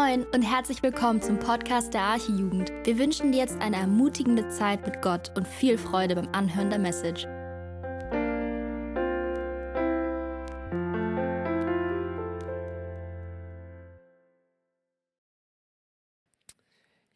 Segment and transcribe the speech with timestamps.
[0.00, 2.70] Moin und herzlich willkommen zum Podcast der Archijugend.
[2.84, 6.78] Wir wünschen dir jetzt eine ermutigende Zeit mit Gott und viel Freude beim Anhören der
[6.78, 7.24] Message.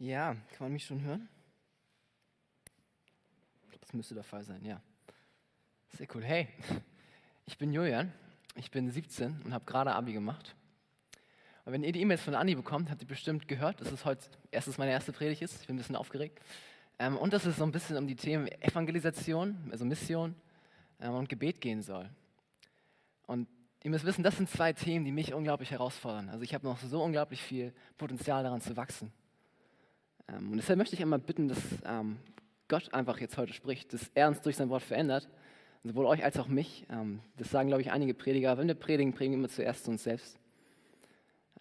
[0.01, 1.29] Ja, kann man mich schon hören?
[3.81, 4.81] Das müsste der Fall sein, ja.
[5.91, 6.25] Sehr cool.
[6.25, 6.49] Hey,
[7.47, 8.13] ich bin Julian,
[8.57, 10.57] ich bin 17 und habe gerade Abi gemacht.
[11.65, 14.27] Und wenn ihr die E-Mails von Anni bekommt, habt ihr bestimmt gehört, dass es heute
[14.51, 15.61] erstes meine erste Predigt ist.
[15.61, 16.41] Ich bin ein bisschen aufgeregt.
[16.99, 20.35] Ähm, und dass es so ein bisschen um die Themen Evangelisation, also Mission
[21.01, 22.09] ähm, und Gebet gehen soll.
[23.27, 23.49] Und
[23.85, 26.29] ihr müsst wissen, das sind zwei Themen, die mich unglaublich herausfordern.
[26.31, 29.13] Also ich habe noch so unglaublich viel Potenzial daran zu wachsen.
[30.29, 32.19] Ähm, und deshalb möchte ich einmal bitten, dass ähm,
[32.67, 35.29] Gott einfach jetzt heute spricht, dass er uns durch sein Wort verändert,
[35.85, 36.87] sowohl euch als auch mich.
[36.91, 38.59] Ähm, das sagen, glaube ich, einige Prediger.
[38.59, 40.42] Wenn wir predigen, predigen wir immer zuerst zu uns selbst.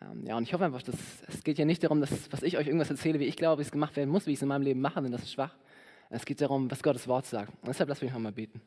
[0.02, 0.96] Ähm, ja, und ich hoffe einfach, dass
[1.28, 3.66] es geht ja nicht darum, dass was ich euch irgendwas erzähle, wie ich glaube, wie
[3.66, 5.56] es gemacht werden muss, wie ich es in meinem Leben mache, denn das ist schwach.
[6.10, 7.52] Es geht darum, was Gottes Wort sagt.
[7.62, 8.62] Und deshalb lasst mich nochmal beten.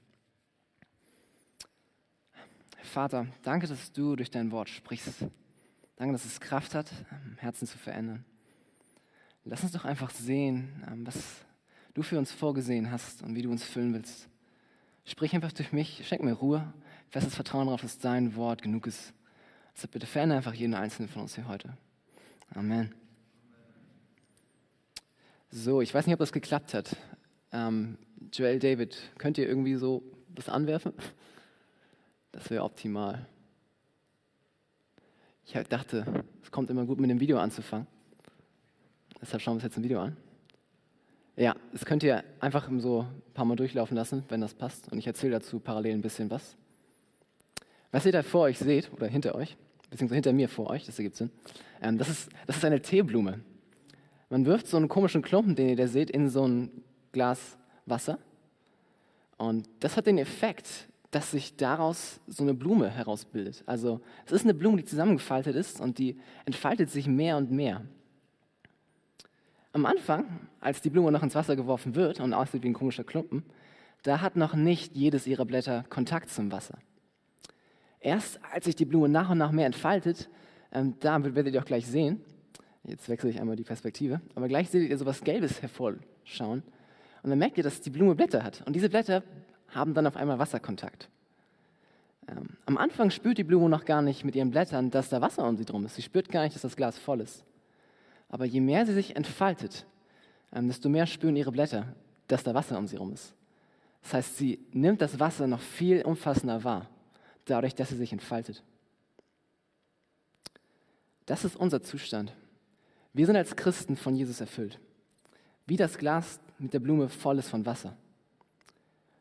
[2.83, 5.27] Vater, danke, dass du durch dein Wort sprichst.
[5.97, 6.91] Danke, dass es Kraft hat,
[7.39, 8.25] Herzen zu verändern.
[9.45, 11.45] Lass uns doch einfach sehen, ähm, was
[11.93, 14.29] du für uns vorgesehen hast und wie du uns füllen willst.
[15.05, 16.73] Sprich einfach durch mich, schenk mir Ruhe,
[17.11, 19.13] festes Vertrauen darauf, dass dein Wort genug ist
[19.75, 21.77] Deshalb bitte verändere einfach jeden einzelnen von uns hier heute.
[22.55, 22.95] Amen.
[25.51, 26.97] So, ich weiß nicht, ob das geklappt hat.
[27.53, 27.99] Ähm,
[28.33, 30.93] Joel David, könnt ihr irgendwie so das anwerfen?
[32.33, 33.27] Das wäre optimal.
[35.47, 37.87] Ich dachte, es kommt immer gut mit dem Video anzufangen.
[39.21, 40.17] Deshalb schauen wir uns jetzt ein Video an.
[41.37, 44.91] Ja, das könnt ihr einfach so ein paar Mal durchlaufen lassen, wenn das passt.
[44.91, 46.57] Und ich erzähle dazu parallel ein bisschen was.
[47.93, 49.57] Was ihr da vor euch seht oder hinter euch,
[49.95, 51.31] beziehungsweise hinter mir vor euch, das ergibt Sinn,
[51.81, 53.41] ähm, das, ist, das ist eine Teeblume.
[54.29, 56.71] Man wirft so einen komischen Klumpen, den ihr da seht, in so ein
[57.13, 57.57] Glas
[57.87, 58.19] Wasser.
[59.37, 63.63] Und das hat den Effekt, dass sich daraus so eine Blume herausbildet.
[63.67, 67.83] Also es ist eine Blume, die zusammengefaltet ist und die entfaltet sich mehr und mehr.
[69.73, 73.05] Am Anfang, als die Blume noch ins Wasser geworfen wird und aussieht wie ein komischer
[73.05, 73.45] Klumpen,
[74.03, 76.79] da hat noch nicht jedes ihrer Blätter Kontakt zum Wasser.
[78.05, 80.29] Erst als sich die Blume nach und nach mehr entfaltet,
[80.73, 82.21] ähm, da werdet ihr auch gleich sehen,
[82.85, 86.63] jetzt wechsle ich einmal die Perspektive, aber gleich seht ihr so was Gelbes hervorschauen
[87.23, 89.23] und dann merkt ihr, dass die Blume Blätter hat und diese Blätter
[89.71, 91.09] haben dann auf einmal Wasserkontakt.
[92.29, 95.49] Ähm, am Anfang spürt die Blume noch gar nicht mit ihren Blättern, dass da Wasser
[95.49, 95.95] um sie drum ist.
[95.95, 97.43] Sie spürt gar nicht, dass das Glas voll ist.
[98.29, 99.87] Aber je mehr sie sich entfaltet,
[100.53, 101.87] ähm, desto mehr spüren ihre Blätter,
[102.29, 103.33] dass da Wasser um sie herum ist.
[104.03, 106.91] Das heißt, sie nimmt das Wasser noch viel umfassender wahr
[107.45, 108.63] dadurch, dass sie sich entfaltet.
[111.27, 112.35] Das ist unser Zustand.
[113.13, 114.79] Wir sind als Christen von Jesus erfüllt.
[115.67, 117.97] Wie das Glas mit der Blume voll ist von Wasser.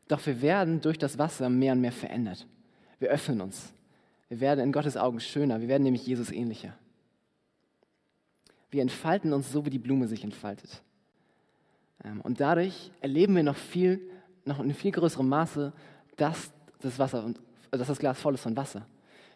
[0.08, 2.46] Doch wir werden durch das Wasser mehr und mehr verändert.
[2.98, 3.72] Wir öffnen uns.
[4.28, 5.60] Wir werden in Gottes Augen schöner.
[5.60, 6.74] Wir werden nämlich Jesus ähnlicher.
[8.70, 10.82] Wir entfalten uns so, wie die Blume sich entfaltet.
[12.04, 14.00] Ähm, und dadurch erleben wir noch viel,
[14.44, 15.72] noch in viel größerem Maße,
[16.16, 17.24] dass das Wasser
[17.78, 18.86] dass das Glas voll ist von Wasser.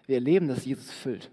[0.06, 1.30] Wir erleben, dass Jesus füllt.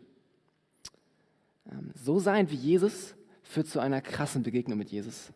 [1.72, 5.32] Ähm, so sein wie Jesus führt zu einer krassen Begegnung mit Jesus.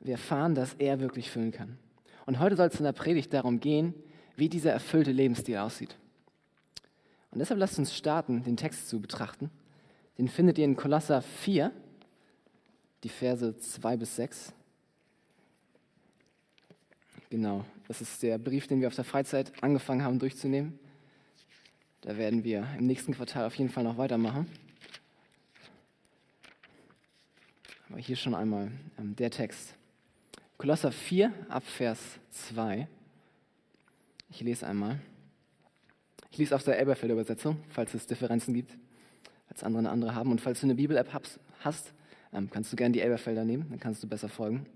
[0.00, 1.78] Wir erfahren, dass er wirklich füllen kann.
[2.26, 3.94] Und heute soll es in der Predigt darum gehen,
[4.36, 5.96] wie dieser erfüllte Lebensstil aussieht.
[7.30, 9.50] Und deshalb lasst uns starten, den Text zu betrachten.
[10.18, 11.72] Den findet ihr in Kolosser 4,
[13.04, 14.52] die Verse 2 bis 6.
[17.30, 20.76] Genau, das ist der Brief, den wir auf der Freizeit angefangen haben durchzunehmen.
[22.00, 24.48] Da werden wir im nächsten Quartal auf jeden Fall noch weitermachen.
[27.88, 29.74] Aber hier schon einmal ähm, der Text.
[30.58, 32.88] Kolosser 4 ab Vers 2.
[34.30, 35.00] Ich lese einmal.
[36.32, 38.76] Ich lese aus der Elberfelder Übersetzung, falls es Differenzen gibt,
[39.48, 40.32] als andere eine andere haben.
[40.32, 41.12] Und falls du eine Bibel-App
[41.60, 41.92] hast,
[42.32, 44.66] ähm, kannst du gerne die Elberfelder nehmen, dann kannst du besser folgen.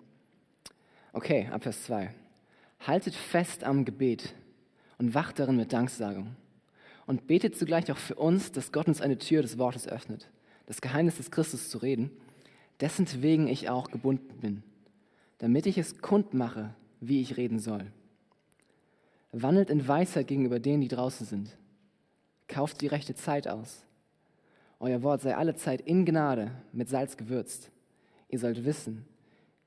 [1.12, 2.15] Okay, ab Vers 2.
[2.87, 4.35] Haltet fest am Gebet
[4.99, 6.37] und wacht darin mit Danksagung.
[7.07, 10.31] Und betet zugleich auch für uns, dass Gott uns eine Tür des Wortes öffnet,
[10.67, 12.11] das Geheimnis des Christus zu reden,
[12.81, 14.63] dessen wegen ich auch gebunden bin,
[15.39, 17.91] damit ich es kundmache, wie ich reden soll.
[19.33, 21.57] Wandelt in Weisheit gegenüber denen, die draußen sind.
[22.49, 23.85] Kauft die rechte Zeit aus.
[24.79, 27.71] Euer Wort sei alle Zeit in Gnade mit Salz gewürzt.
[28.29, 29.07] Ihr sollt wissen,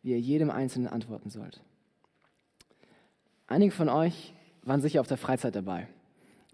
[0.04, 1.62] wie ihr jedem Einzelnen antworten sollt.
[3.50, 4.34] Einige von euch
[4.64, 5.88] waren sicher auf der Freizeit dabei.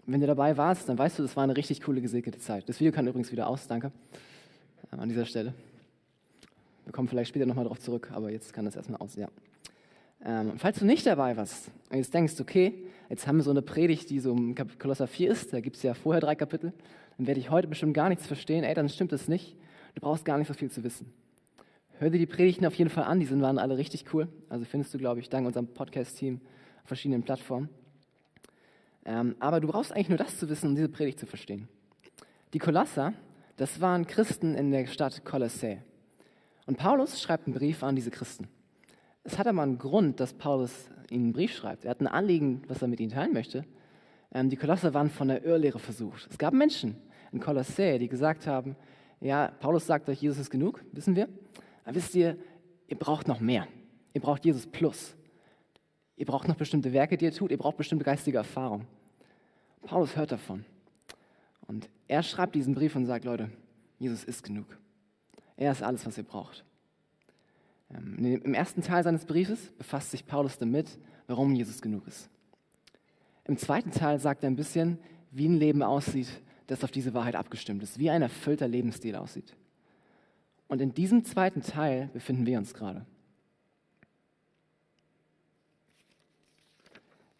[0.06, 2.68] Wenn du dabei warst, dann weißt du, das war eine richtig coole, gesegnete Zeit.
[2.68, 3.90] Das Video kann übrigens wieder aus, danke,
[4.92, 5.54] ähm, an dieser Stelle.
[6.84, 9.26] Wir kommen vielleicht später nochmal drauf zurück, aber jetzt kann das erstmal aus, ja.
[10.24, 12.74] Ähm, falls du nicht dabei warst und jetzt denkst, okay,
[13.10, 15.82] jetzt haben wir so eine Predigt, die so im Kolosser 4 ist, da gibt es
[15.82, 16.72] ja vorher drei Kapitel,
[17.18, 19.56] dann werde ich heute bestimmt gar nichts verstehen, ey, dann stimmt das nicht.
[19.96, 21.12] Du brauchst gar nicht so viel zu wissen.
[21.98, 24.28] Hör dir die Predigten auf jeden Fall an, die sind, waren alle richtig cool.
[24.48, 26.40] Also findest du, glaube ich, dank unserem Podcast-Team
[26.84, 27.68] verschiedenen Plattformen.
[29.04, 31.68] Ähm, aber du brauchst eigentlich nur das zu wissen, um diese Predigt zu verstehen.
[32.52, 33.12] Die Kolosser,
[33.56, 35.78] das waren Christen in der Stadt Kolossä.
[36.66, 38.48] Und Paulus schreibt einen Brief an diese Christen.
[39.22, 41.84] Es hat aber einen Grund, dass Paulus ihnen einen Brief schreibt.
[41.84, 43.64] Er hat ein Anliegen, was er mit ihnen teilen möchte.
[44.32, 46.28] Ähm, die Kolosser waren von der Irrlehre versucht.
[46.30, 46.96] Es gab Menschen
[47.32, 48.76] in Kolossä, die gesagt haben,
[49.20, 51.28] ja, Paulus sagt euch, Jesus ist genug, wissen wir.
[51.84, 52.36] Aber wisst ihr,
[52.88, 53.66] ihr braucht noch mehr.
[54.12, 55.16] Ihr braucht Jesus plus.
[56.16, 57.50] Ihr braucht noch bestimmte Werke, die ihr tut.
[57.50, 58.86] Ihr braucht bestimmte geistige Erfahrung.
[59.82, 60.64] Paulus hört davon.
[61.66, 63.50] Und er schreibt diesen Brief und sagt, Leute,
[63.98, 64.66] Jesus ist genug.
[65.56, 66.64] Er ist alles, was ihr braucht.
[67.94, 72.28] Ähm, Im ersten Teil seines Briefes befasst sich Paulus damit, warum Jesus genug ist.
[73.44, 74.98] Im zweiten Teil sagt er ein bisschen,
[75.30, 76.28] wie ein Leben aussieht,
[76.66, 79.54] das auf diese Wahrheit abgestimmt ist, wie ein erfüllter Lebensstil aussieht.
[80.66, 83.04] Und in diesem zweiten Teil befinden wir uns gerade.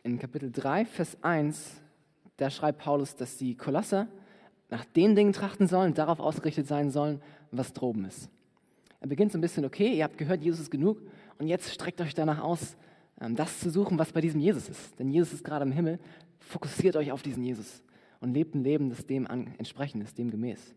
[0.06, 1.80] In Kapitel 3, Vers 1,
[2.36, 4.06] da schreibt Paulus, dass die Kolosser
[4.68, 8.28] nach den Dingen trachten sollen, darauf ausgerichtet sein sollen, was droben ist.
[9.00, 11.00] Er beginnt so ein bisschen, okay, ihr habt gehört, Jesus ist genug
[11.38, 12.76] und jetzt streckt euch danach aus,
[13.18, 14.98] ähm, das zu suchen, was bei diesem Jesus ist.
[14.98, 15.98] Denn Jesus ist gerade im Himmel.
[16.38, 17.82] Fokussiert euch auf diesen Jesus
[18.20, 20.74] und lebt ein Leben, das dem entsprechend ist, dem gemäß.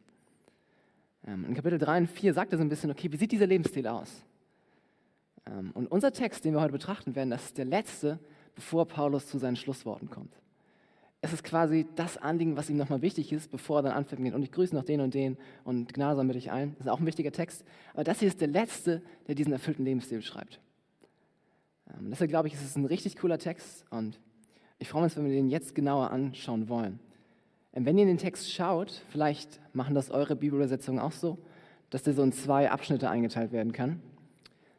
[1.25, 3.47] Ähm, in Kapitel 3 und 4 sagt er so ein bisschen, okay, wie sieht dieser
[3.47, 4.23] Lebensstil aus?
[5.45, 8.19] Ähm, und unser Text, den wir heute betrachten werden, das ist der letzte,
[8.57, 10.33] bevor Paulus zu seinen Schlussworten kommt.
[11.21, 14.41] Es ist quasi das Anliegen, was ihm nochmal wichtig ist, bevor er dann anfängt, und
[14.41, 16.75] ich grüße noch den und den und Gnade mit euch allen.
[16.77, 17.63] Das ist auch ein wichtiger Text.
[17.93, 20.59] Aber das hier ist der letzte, der diesen erfüllten Lebensstil beschreibt.
[21.87, 24.19] Ähm, deshalb glaube ich, ist es ein richtig cooler Text und
[24.79, 26.99] ich freue mich, wenn wir den jetzt genauer anschauen wollen.
[27.73, 31.37] Und wenn ihr in den Text schaut, vielleicht machen das eure Bibelübersetzungen auch so,
[31.91, 34.01] dass der so in zwei Abschnitte eingeteilt werden kann.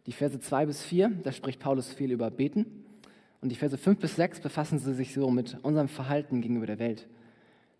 [0.06, 2.84] Die Verse 2 bis 4, da spricht Paulus viel über Beten.
[3.40, 6.78] Und die Verse 5 bis 6 befassen sie sich so mit unserem Verhalten gegenüber der
[6.78, 7.06] Welt.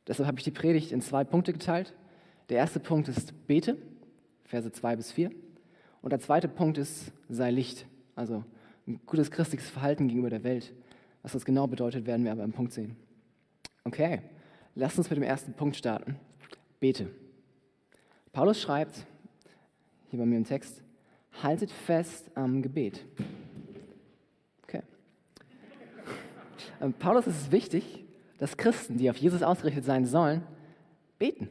[0.06, 1.94] Deshalb habe ich die Predigt in zwei Punkte geteilt.
[2.48, 3.76] Der erste Punkt ist Bete,
[4.44, 5.30] Verse 2 bis 4.
[6.00, 8.44] Und der zweite Punkt ist sei Licht, also
[8.86, 10.72] ein gutes christliches Verhalten gegenüber der Welt.
[11.22, 12.96] Was das genau bedeutet, werden wir aber im Punkt sehen.
[13.84, 14.22] Okay,
[14.76, 16.16] lasst uns mit dem ersten Punkt starten.
[16.78, 17.10] Bete.
[18.32, 19.04] Paulus schreibt,
[20.10, 20.82] hier bei mir im Text,
[21.42, 23.04] haltet fest am Gebet.
[23.04, 23.28] Ähm,
[26.98, 28.04] Paulus ist es wichtig,
[28.38, 30.42] dass Christen, die auf Jesus ausgerichtet sein sollen,
[31.18, 31.48] beten.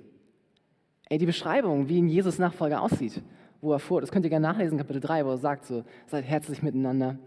[1.10, 3.22] Ey, die Beschreibung, wie ein Jesus-Nachfolger aussieht,
[3.62, 6.26] wo er vor, das könnt ihr gerne nachlesen, Kapitel 3, wo er sagt so, seid
[6.26, 7.18] herzlich miteinander.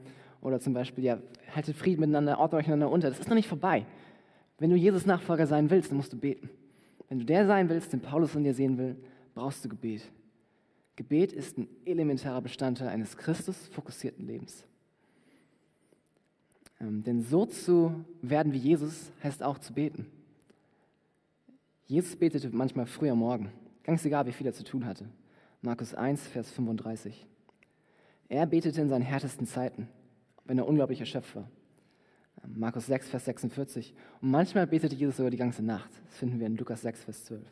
[0.43, 1.19] Oder zum Beispiel, ja,
[1.55, 3.09] haltet Frieden miteinander, ordnet euch einander unter.
[3.09, 3.87] Das ist noch nicht vorbei.
[4.59, 6.51] Wenn du Jesus-Nachfolger sein willst, dann musst du beten.
[7.09, 8.97] Wenn du der sein willst, den Paulus in dir sehen will,
[9.35, 10.03] brauchst du Gebet.
[10.97, 14.65] Gebet ist ein elementarer Bestandteil eines Christus-fokussierten Lebens.
[16.81, 20.07] Ähm, denn so zu werden wie Jesus heißt auch zu beten.
[21.87, 23.51] Jesus betete manchmal früh am Morgen,
[23.83, 25.07] ganz egal, wie viel er zu tun hatte.
[25.63, 27.27] Markus 1, Vers 35.
[28.29, 29.89] Er betete in seinen härtesten Zeiten,
[30.45, 31.51] wenn er unglaublich erschöpft war.
[32.45, 33.95] Ähm, Markus 6, Vers 46.
[34.23, 35.91] Und manchmal betete Jesus sogar die ganze Nacht.
[36.07, 37.43] Das finden wir in Lukas 6, Vers 12.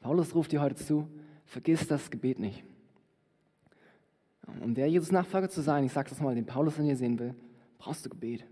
[0.00, 1.08] Paulus ruft dir heute zu,
[1.46, 2.64] vergiss das Gebet nicht.
[4.60, 7.34] Um der Jesus-Nachfolger zu sein, ich sage das mal, den Paulus in dir sehen will,
[7.82, 8.44] brauchst du Gebet.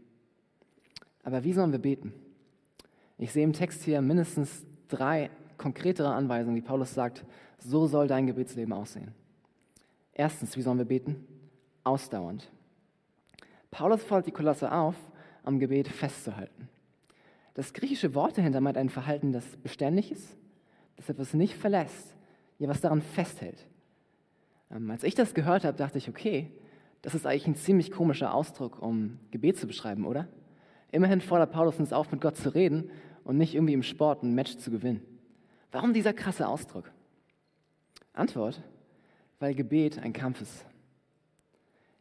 [1.23, 2.13] Aber wie sollen wir beten?
[3.17, 7.25] Ich sehe im Text hier mindestens drei konkretere Anweisungen, wie Paulus sagt,
[7.59, 9.15] so soll dein Gebetsleben aussehen.
[10.15, 11.25] Erstens, wie sollen wir beten?
[11.85, 12.51] Ausdauernd.
[13.71, 14.97] Paulus fordert die Kolosse auf,
[15.45, 16.69] am Gebet festzuhalten.
[17.55, 20.37] Das griechische Wort dahinter meint ein Verhalten, das beständig ist,
[20.97, 22.17] das etwas nicht verlässt,
[22.59, 23.65] ja was daran festhält.
[24.73, 26.51] Ähm, als ich das gehört habe, dachte ich, okay,
[27.03, 30.29] das ist eigentlich ein ziemlich komischer Ausdruck, um Gebet zu beschreiben, oder?
[30.93, 32.91] Immerhin fordert Paulus uns auf, mit Gott zu reden
[33.25, 35.03] und nicht irgendwie im Sport ein Match zu gewinnen.
[35.73, 36.91] Warum dieser krasse Ausdruck?
[38.13, 38.63] Antwort,
[39.39, 40.67] weil Gebet ein Kampf ist.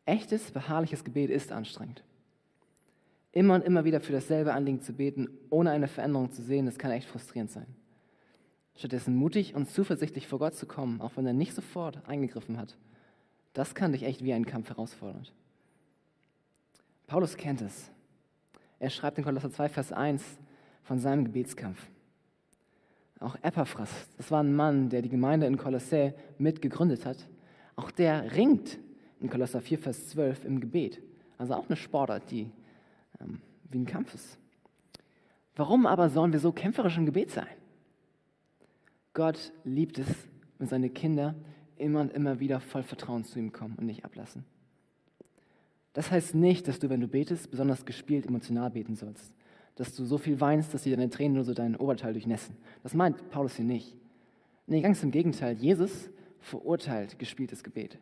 [0.05, 2.03] Echtes, beharrliches Gebet ist anstrengend.
[3.31, 6.79] Immer und immer wieder für dasselbe Anliegen zu beten, ohne eine Veränderung zu sehen, das
[6.79, 7.67] kann echt frustrierend sein.
[8.75, 12.75] Stattdessen mutig und zuversichtlich vor Gott zu kommen, auch wenn er nicht sofort eingegriffen hat
[13.53, 15.27] das kann dich echt wie ein Kampf herausfordern.
[17.07, 17.91] Paulus kennt es.
[18.79, 20.23] Er schreibt in Kolosser 2, Vers 1
[20.83, 21.79] von seinem Gebetskampf.
[23.19, 27.27] Auch Epaphras, das war ein Mann, der die Gemeinde in Kolossä mitgegründet hat.
[27.75, 28.79] Auch der ringt
[29.19, 31.01] in Kolosser 4, Vers 12 im Gebet.
[31.37, 32.49] Also auch eine Sportart, die
[33.19, 34.37] ähm, wie ein Kampf ist.
[35.55, 37.47] Warum aber sollen wir so kämpferisch im Gebet sein?
[39.13, 40.07] Gott liebt es,
[40.57, 41.35] wenn seine Kinder
[41.79, 44.45] immer und immer wieder voll Vertrauen zu ihm kommen und nicht ablassen.
[45.93, 49.33] Das heißt nicht, dass du, wenn du betest, besonders gespielt emotional beten sollst.
[49.75, 52.55] Dass du so viel weinst, dass dir deine Tränen nur so dein Oberteil durchnässen.
[52.83, 53.95] Das meint Paulus hier nicht.
[54.67, 55.55] Nee, ganz im Gegenteil.
[55.55, 56.09] Jesus
[56.39, 57.97] verurteilt gespieltes Gebet.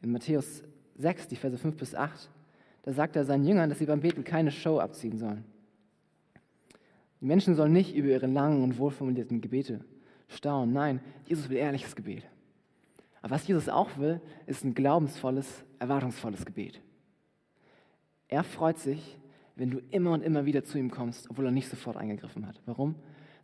[0.00, 0.62] In Matthäus
[0.98, 2.30] 6, die Verse 5 bis 8,
[2.82, 5.44] da sagt er seinen Jüngern, dass sie beim Beten keine Show abziehen sollen.
[7.20, 9.84] Die Menschen sollen nicht über ihre langen und wohlformulierten Gebete
[10.28, 10.72] staunen.
[10.72, 12.24] Nein, Jesus will ehrliches Gebet.
[13.22, 16.80] Aber was Jesus auch will, ist ein glaubensvolles, erwartungsvolles Gebet.
[18.28, 19.18] Er freut sich,
[19.56, 22.60] wenn du immer und immer wieder zu ihm kommst, obwohl er nicht sofort eingegriffen hat.
[22.66, 22.96] Warum?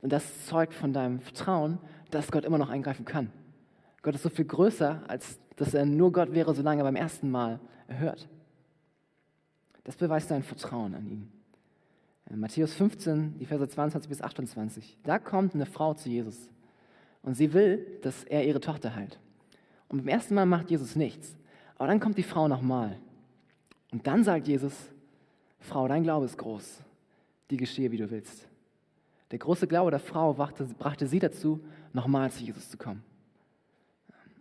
[0.03, 1.79] Und das zeugt von deinem Vertrauen,
[2.11, 3.31] dass Gott immer noch eingreifen kann.
[4.03, 7.31] Gott ist so viel größer, als dass er nur Gott wäre, solange er beim ersten
[7.31, 8.29] Mal erhört.
[9.85, 11.33] Das beweist dein Vertrauen an ihn.
[12.31, 14.99] Matthäus 15, die Verse 22 bis 28.
[15.03, 16.51] Da kommt eine Frau zu Jesus
[17.23, 19.19] und sie will, dass er ihre Tochter heilt.
[19.89, 21.37] Und beim ersten Mal macht Jesus nichts.
[21.77, 22.99] Aber dann kommt die Frau nochmal.
[23.91, 24.75] Und dann sagt Jesus,
[25.61, 26.81] Frau, dein Glaube ist groß,
[27.51, 28.47] die geschehe, wie du willst.
[29.31, 31.61] Der große Glaube der Frau brachte sie dazu,
[31.93, 33.03] nochmal zu Jesus zu kommen.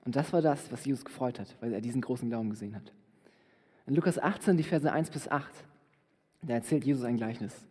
[0.05, 2.93] Und das war das, was Jesus gefreut hat, weil er diesen großen Glauben gesehen hat.
[3.85, 5.51] In Lukas 18, die Verse 1 bis 8,
[6.43, 7.65] da erzählt Jesus ein Gleichnis.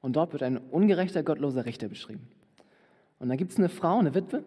[0.00, 2.28] Und dort wird ein ungerechter, gottloser Richter beschrieben.
[3.20, 4.44] Und da gibt es eine Frau, eine Witwe,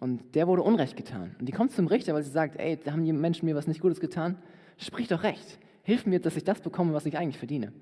[0.00, 1.34] und der wurde Unrecht getan.
[1.38, 3.66] Und die kommt zum Richter, weil sie sagt, ey, da haben die Menschen mir was
[3.66, 4.36] nicht Gutes getan.
[4.76, 7.72] Sprich doch recht hilf mir, dass ich das bekomme, was ich eigentlich verdiene.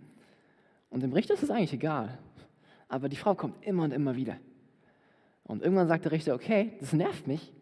[0.91, 2.17] Und dem Richter ist es eigentlich egal.
[2.87, 4.37] Aber die Frau kommt immer und immer wieder.
[5.43, 7.53] Und irgendwann sagt der Richter, okay, das nervt mich.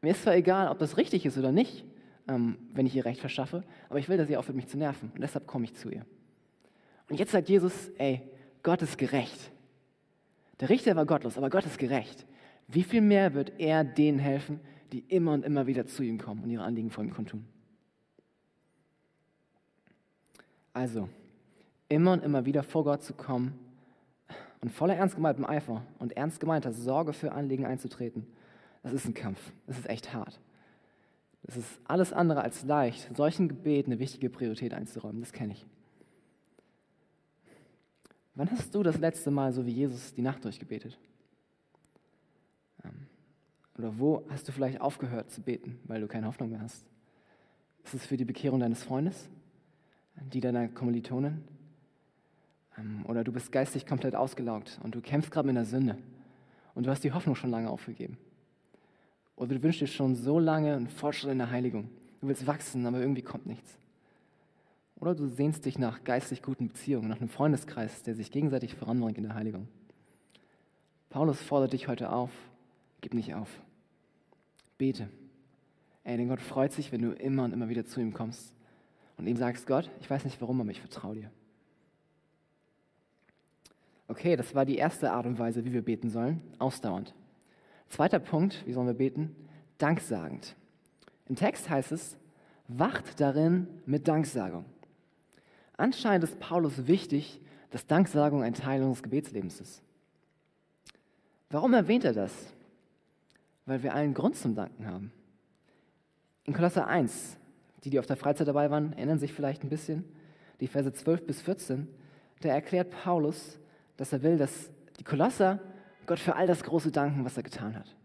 [0.00, 1.84] Mir ist zwar egal, ob das richtig ist oder nicht,
[2.28, 5.10] ähm, wenn ich ihr Recht verschaffe, aber ich will, dass sie aufhört, mich zu nerven.
[5.12, 6.06] Und deshalb komme ich zu ihr.
[7.08, 8.22] Und jetzt sagt Jesus, ey,
[8.62, 9.50] Gott ist gerecht.
[10.60, 12.24] Der Richter war gottlos, aber Gott ist gerecht.
[12.70, 14.60] Wie viel mehr wird er denen helfen,
[14.92, 17.44] die immer und immer wieder zu ihm kommen und ihre Anliegen vor ihm kundtun?
[20.72, 21.08] Also,
[21.88, 23.58] immer und immer wieder vor Gott zu kommen
[24.60, 28.26] und voller ernst gemeintem Eifer und ernst gemeinter Sorge für Anliegen einzutreten,
[28.82, 29.52] das ist ein Kampf.
[29.66, 30.40] Das ist echt hart.
[31.42, 35.20] Das ist alles andere als leicht, solchen Gebeten eine wichtige Priorität einzuräumen.
[35.20, 35.66] Das kenne ich.
[38.34, 40.98] Wann hast du das letzte Mal so wie Jesus die Nacht durchgebetet?
[43.80, 46.86] Oder wo hast du vielleicht aufgehört zu beten, weil du keine Hoffnung mehr hast?
[47.84, 49.28] Ist es für die Bekehrung deines Freundes?
[50.32, 51.44] die deiner Kommilitonen.
[52.78, 55.96] Ähm, oder du bist geistig komplett ausgelaugt und du kämpfst gerade mit einer Sünde
[56.74, 58.18] und du hast die Hoffnung schon lange aufgegeben.
[59.36, 61.88] Oder du wünschst dir schon so lange einen Fortschritt in der Heiligung.
[62.20, 63.78] Du willst wachsen, aber irgendwie kommt nichts.
[64.96, 69.16] Oder du sehnst dich nach geistig guten Beziehungen, nach einem Freundeskreis, der sich gegenseitig voranbringt
[69.16, 69.66] in der Heiligung.
[71.08, 72.30] Paulus fordert dich heute auf,
[73.00, 73.48] gib nicht auf.
[74.80, 75.10] Bete.
[76.04, 78.54] Ey, denn Gott freut sich, wenn du immer und immer wieder zu ihm kommst
[79.18, 81.30] und ihm sagst, Gott, ich weiß nicht warum, aber ich vertraue dir.
[84.08, 87.14] Okay, das war die erste Art und Weise, wie wir beten sollen, ausdauernd.
[87.90, 89.36] Zweiter Punkt, wie sollen wir beten?
[89.76, 90.56] Danksagend.
[91.28, 92.16] Im Text heißt es,
[92.66, 94.64] wacht darin mit Danksagung.
[95.76, 99.82] Anscheinend ist Paulus wichtig, dass Danksagung ein Teil unseres Gebetslebens ist.
[101.50, 102.32] Warum erwähnt er das?
[103.66, 105.12] Weil wir allen Grund zum Danken haben.
[106.44, 107.36] In Kolosser 1
[107.84, 110.04] die, die auf der Freizeit dabei waren, erinnern sich vielleicht ein bisschen.
[110.60, 111.88] Die Verse 12 bis 14,
[112.40, 113.58] da erklärt Paulus,
[113.96, 115.60] dass er will, dass die Kolosser
[116.06, 117.96] Gott für all das große danken, was er getan hat.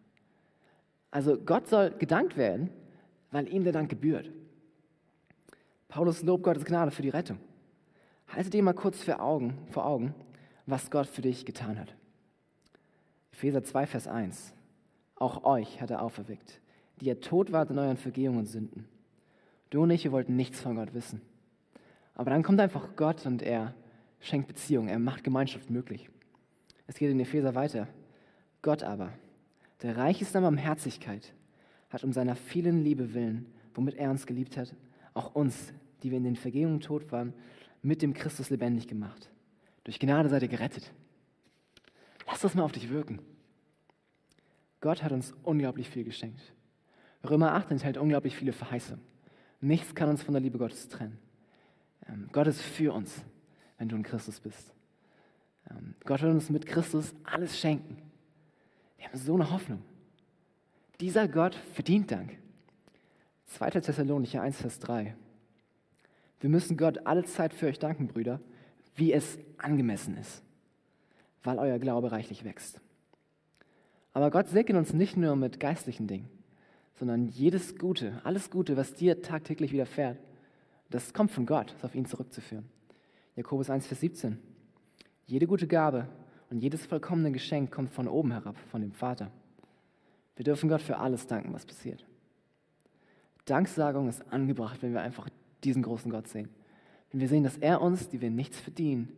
[1.11, 2.69] Also Gott soll gedankt werden,
[3.31, 4.31] weil ihm der Dank gebührt.
[5.87, 7.39] Paulus lobt Gottes Gnade für die Rettung.
[8.27, 10.13] Halte dir mal kurz vor Augen, vor Augen,
[10.65, 11.95] was Gott für dich getan hat.
[13.31, 14.54] Epheser 2, Vers 1.
[15.15, 16.59] Auch euch hat er auferweckt,
[16.99, 18.87] die ihr tot wart in euren Vergehungen und Sünden
[19.69, 21.21] Du und ich, wir wollten nichts von Gott wissen.
[22.13, 23.73] Aber dann kommt einfach Gott und er
[24.21, 26.09] schenkt Beziehung, er macht Gemeinschaft möglich.
[26.87, 27.87] Es geht in Epheser weiter.
[28.61, 29.11] Gott aber,
[29.81, 31.33] der reich ist an Barmherzigkeit,
[31.89, 34.73] hat um seiner vielen Liebe willen, womit er uns geliebt hat,
[35.13, 37.33] auch uns, die wir in den Vergehungen tot waren,
[37.81, 39.29] mit dem Christus lebendig gemacht.
[39.83, 40.93] Durch Gnade seid ihr gerettet.
[42.27, 43.19] Lass das mal auf dich wirken.
[44.81, 46.41] Gott hat uns unglaublich viel geschenkt.
[47.23, 49.03] Römer 8 enthält unglaublich viele Verheißungen.
[49.61, 51.17] Nichts kann uns von der Liebe Gottes trennen.
[52.07, 53.23] Ähm, Gott ist für uns,
[53.77, 54.73] wenn du in Christus bist.
[55.69, 57.97] Ähm, Gott will uns mit Christus alles schenken.
[58.97, 59.81] Wir haben so eine Hoffnung.
[60.99, 62.37] Dieser Gott verdient Dank.
[63.47, 63.69] 2.
[63.71, 65.15] Thessalonicher 1, Vers 3.
[66.39, 68.39] Wir müssen Gott alle Zeit für euch danken, Brüder,
[68.95, 70.43] wie es angemessen ist,
[71.43, 72.81] weil euer Glaube reichlich wächst.
[74.15, 76.29] Aber Gott segnet uns nicht nur mit geistlichen Dingen,
[76.93, 80.17] sondern jedes Gute, alles Gute, was dir tagtäglich widerfährt,
[80.89, 82.63] das kommt von Gott, ist auf ihn zurückzuführen.
[83.35, 84.39] Jakobus 1, Vers 17.
[85.25, 86.07] Jede gute Gabe
[86.49, 89.31] und jedes vollkommene Geschenk kommt von oben herab, von dem Vater.
[90.37, 92.05] Wir dürfen Gott für alles danken, was passiert.
[93.43, 95.27] Danksagung ist angebracht, wenn wir einfach
[95.65, 96.47] diesen großen Gott sehen.
[97.11, 99.09] Wenn wir sehen, dass er uns, die wir nichts verdienen,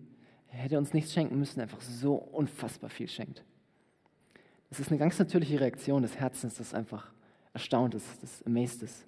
[0.47, 3.43] er hätte uns nichts schenken müssen, einfach so unfassbar viel schenkt.
[4.69, 7.11] Das ist eine ganz natürliche Reaktion des Herzens, das einfach
[7.53, 9.05] erstaunt ist, das amazed ist.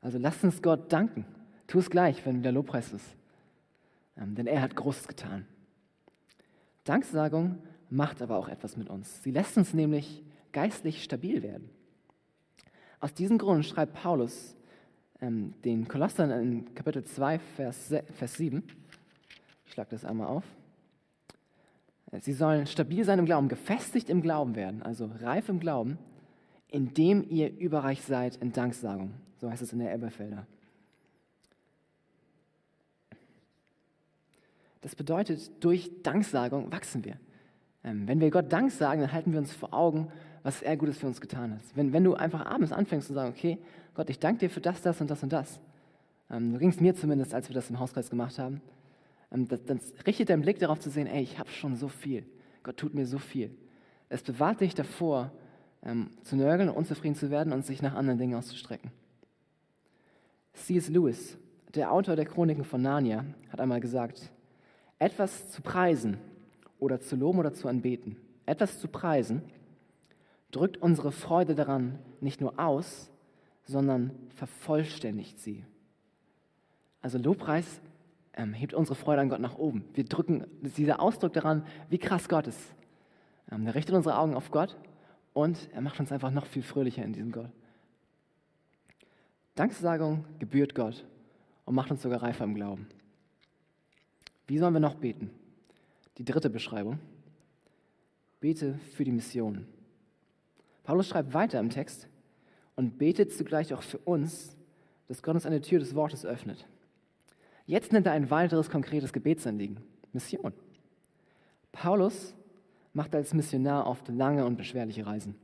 [0.00, 1.24] Also lasst uns Gott danken.
[1.66, 3.16] Tu es gleich, wenn der Lobpreis ist.
[4.16, 5.46] Ähm, denn er hat Großes getan.
[6.84, 7.58] Danksagung
[7.90, 9.22] macht aber auch etwas mit uns.
[9.22, 11.70] Sie lässt uns nämlich geistlich stabil werden.
[13.00, 14.56] Aus diesem Grund schreibt Paulus
[15.20, 18.62] ähm, den Kolossern in Kapitel 2, Vers, Vers 7.
[19.66, 20.44] Ich schlage das einmal auf.
[22.20, 25.98] Sie sollen stabil sein im Glauben, gefestigt im Glauben werden, also reif im Glauben,
[26.68, 29.12] indem ihr überreich seid in Danksagung.
[29.36, 30.46] So heißt es in der Elberfelder.
[34.80, 37.16] Das bedeutet, durch Danksagung wachsen wir.
[37.84, 40.10] Ähm, wenn wir Gott Dank sagen, dann halten wir uns vor Augen,
[40.42, 41.60] was er Gutes für uns getan hat.
[41.74, 43.58] Wenn, wenn du einfach abends anfängst zu sagen, okay,
[43.94, 45.60] Gott, ich danke dir für das, das und das und das.
[46.30, 48.60] Ähm, so ging es mir zumindest, als wir das im Hauskreis gemacht haben.
[49.32, 52.26] Ähm, dann richtet dein Blick darauf zu sehen, ey, ich habe schon so viel.
[52.62, 53.50] Gott tut mir so viel.
[54.08, 55.32] Es bewahrt dich davor,
[55.82, 58.90] ähm, zu nörgeln, unzufrieden zu werden und sich nach anderen Dingen auszustrecken.
[60.54, 60.88] C.S.
[60.88, 61.38] Lewis,
[61.74, 64.30] der Autor der Chroniken von Narnia, hat einmal gesagt,
[64.98, 66.18] etwas zu preisen
[66.78, 68.16] oder zu loben oder zu anbeten,
[68.46, 69.42] etwas zu preisen,
[70.50, 73.10] drückt unsere Freude daran nicht nur aus,
[73.64, 75.64] sondern vervollständigt sie.
[77.02, 77.80] Also Lobpreis
[78.38, 79.84] ähm, hebt unsere Freude an Gott nach oben.
[79.92, 82.74] Wir drücken dieser Ausdruck daran, wie krass Gott ist.
[83.50, 84.76] Ähm, er richtet unsere Augen auf Gott
[85.34, 87.50] und er macht uns einfach noch viel fröhlicher in diesem Gott.
[89.56, 91.04] Danksagung gebührt Gott
[91.64, 92.86] und macht uns sogar reifer im Glauben.
[94.46, 95.30] Wie sollen wir noch beten?
[96.16, 97.00] Die dritte Beschreibung.
[98.40, 99.66] Bete für die Mission.
[100.84, 102.08] Paulus schreibt weiter im Text
[102.76, 104.56] und betet zugleich auch für uns,
[105.08, 106.66] dass Gott uns eine Tür des Wortes öffnet.
[107.68, 109.76] Jetzt nennt er ein weiteres konkretes Gebetsanliegen,
[110.14, 110.54] Mission.
[111.70, 112.34] Paulus
[112.94, 115.34] macht als Missionar oft lange und beschwerliche Reisen.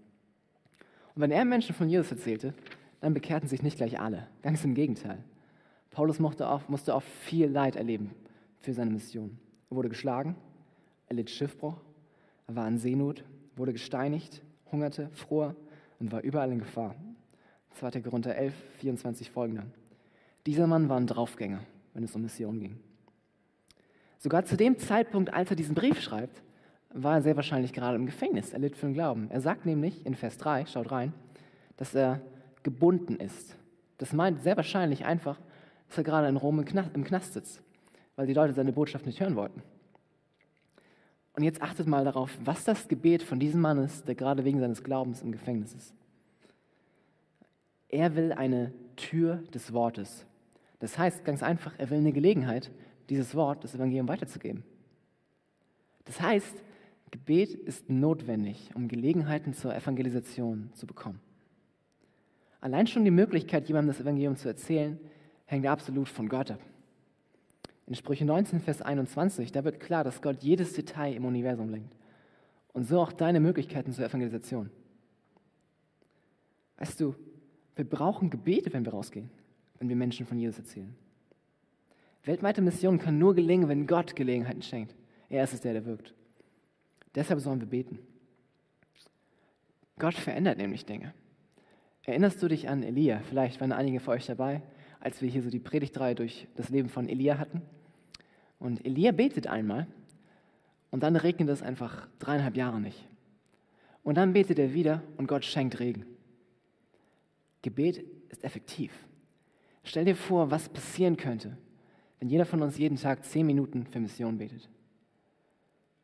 [1.15, 2.55] Und wenn er Menschen von Jesus erzählte,
[3.03, 4.27] dann bekehrten sich nicht gleich alle.
[4.41, 5.23] Ganz im Gegenteil.
[5.91, 8.13] Paulus musste auch, musste auch viel Leid erleben
[8.61, 9.39] für seine Mission.
[9.69, 10.35] Er wurde geschlagen,
[11.09, 11.77] er litt Schiffbruch,
[12.47, 13.23] er war in Seenot,
[13.55, 14.41] wurde gesteinigt,
[14.73, 15.55] hungerte, fror
[16.01, 16.95] und war überall in Gefahr.
[17.73, 18.01] 2.
[18.01, 19.67] Korinther 11, 24 folgende.
[20.47, 21.61] Dieser Mann war ein Draufgänger,
[21.95, 22.79] wenn es um Mission ging.
[24.19, 26.43] Sogar zu dem Zeitpunkt, als er diesen Brief schreibt,
[26.93, 28.53] war er sehr wahrscheinlich gerade im Gefängnis.
[28.53, 29.31] Er litt für den Glauben.
[29.31, 31.13] Er sagt nämlich in Vers 3, schaut rein,
[31.77, 32.21] dass er
[32.63, 33.57] gebunden ist.
[33.99, 35.39] Das meint sehr wahrscheinlich einfach,
[35.89, 37.63] dass er gerade in Rom im Knast sitzt,
[38.17, 39.63] weil die Leute seine Botschaft nicht hören wollten.
[41.37, 44.61] Und jetzt achtet mal darauf, was das Gebet von diesem Mann ist, der gerade wegen
[44.61, 45.93] seines Glaubens im Gefängnis ist.
[47.89, 50.27] Er will eine Tür des Wortes.
[50.85, 52.71] Das heißt ganz einfach, er will eine Gelegenheit,
[53.09, 54.65] dieses Wort, das Evangelium weiterzugeben.
[56.05, 56.63] Das heißt,
[57.11, 61.21] Gebet ist notwendig, um Gelegenheiten zur Evangelisation zu bekommen.
[62.61, 65.01] Allein schon die Möglichkeit, jemandem das Evangelium zu erzählen,
[65.47, 66.61] hängt absolut von Gott ab.
[67.87, 71.97] In Sprüche 19, Vers 21, da wird klar, dass Gott jedes Detail im Universum lenkt.
[72.75, 74.69] Und so auch deine Möglichkeiten zur Evangelisation.
[76.77, 77.15] Weißt du,
[77.75, 79.31] wir brauchen Gebete, wenn wir rausgehen,
[79.79, 80.95] wenn wir Menschen von Jesus erzählen.
[82.25, 84.95] Weltweite Mission kann nur gelingen, wenn Gott Gelegenheiten schenkt.
[85.29, 86.15] Er ist es, der, der wirkt.
[87.15, 87.99] Deshalb sollen wir beten.
[89.99, 91.13] Gott verändert nämlich Dinge.
[92.05, 93.21] Erinnerst du dich an Elia?
[93.29, 94.63] Vielleicht waren einige von euch dabei
[95.05, 97.61] als wir hier so die Predigtreihe durch das Leben von Elia hatten.
[98.59, 99.87] Und Elia betet einmal
[100.91, 103.07] und dann regnet es einfach dreieinhalb Jahre nicht.
[104.03, 106.07] Und dann betet er wieder und Gott schenkt Regen.
[107.61, 108.93] Gebet ist effektiv.
[109.85, 111.57] Stell dir vor, was passieren könnte,
[112.19, 114.69] wenn jeder von uns jeden Tag zehn Minuten für Mission betet.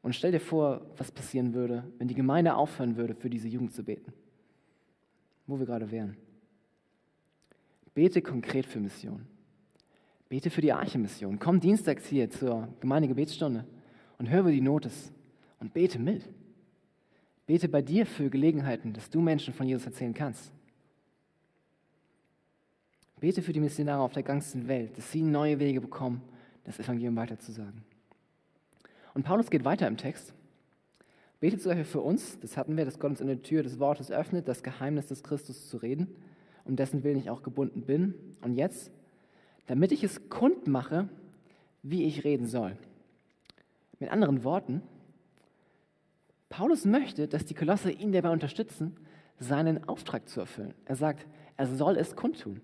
[0.02, 3.72] Und stell dir vor, was passieren würde, wenn die Gemeinde aufhören würde, für diese Jugend
[3.72, 4.12] zu beten.
[5.46, 6.16] Wo wir gerade wären.
[7.94, 9.26] Bete konkret für Mission.
[10.28, 11.38] Bete für die Arche-Mission.
[11.38, 13.66] Komm dienstags hier zur Gemeindegebetsstunde
[14.18, 15.12] und hör, wo die Not ist
[15.58, 16.28] und bete mit.
[17.46, 20.52] Bete bei dir für Gelegenheiten, dass du Menschen von Jesus erzählen kannst.
[23.20, 26.22] Bete für die Missionare auf der ganzen Welt, dass sie neue Wege bekommen,
[26.64, 27.84] das Evangelium weiterzusagen.
[29.14, 30.32] Und Paulus geht weiter im Text.
[31.38, 34.10] Betet dafür für uns, das hatten wir, dass Gott uns in der Tür des Wortes
[34.10, 36.08] öffnet, das Geheimnis des Christus zu reden,
[36.64, 38.14] um dessen Willen ich auch gebunden bin.
[38.42, 38.90] Und jetzt,
[39.66, 41.08] damit ich es kundmache,
[41.82, 42.76] wie ich reden soll.
[43.98, 44.82] Mit anderen Worten,
[46.48, 48.96] Paulus möchte, dass die Kolosse ihn dabei unterstützen,
[49.38, 50.74] seinen Auftrag zu erfüllen.
[50.84, 52.60] Er sagt, er soll es kundtun.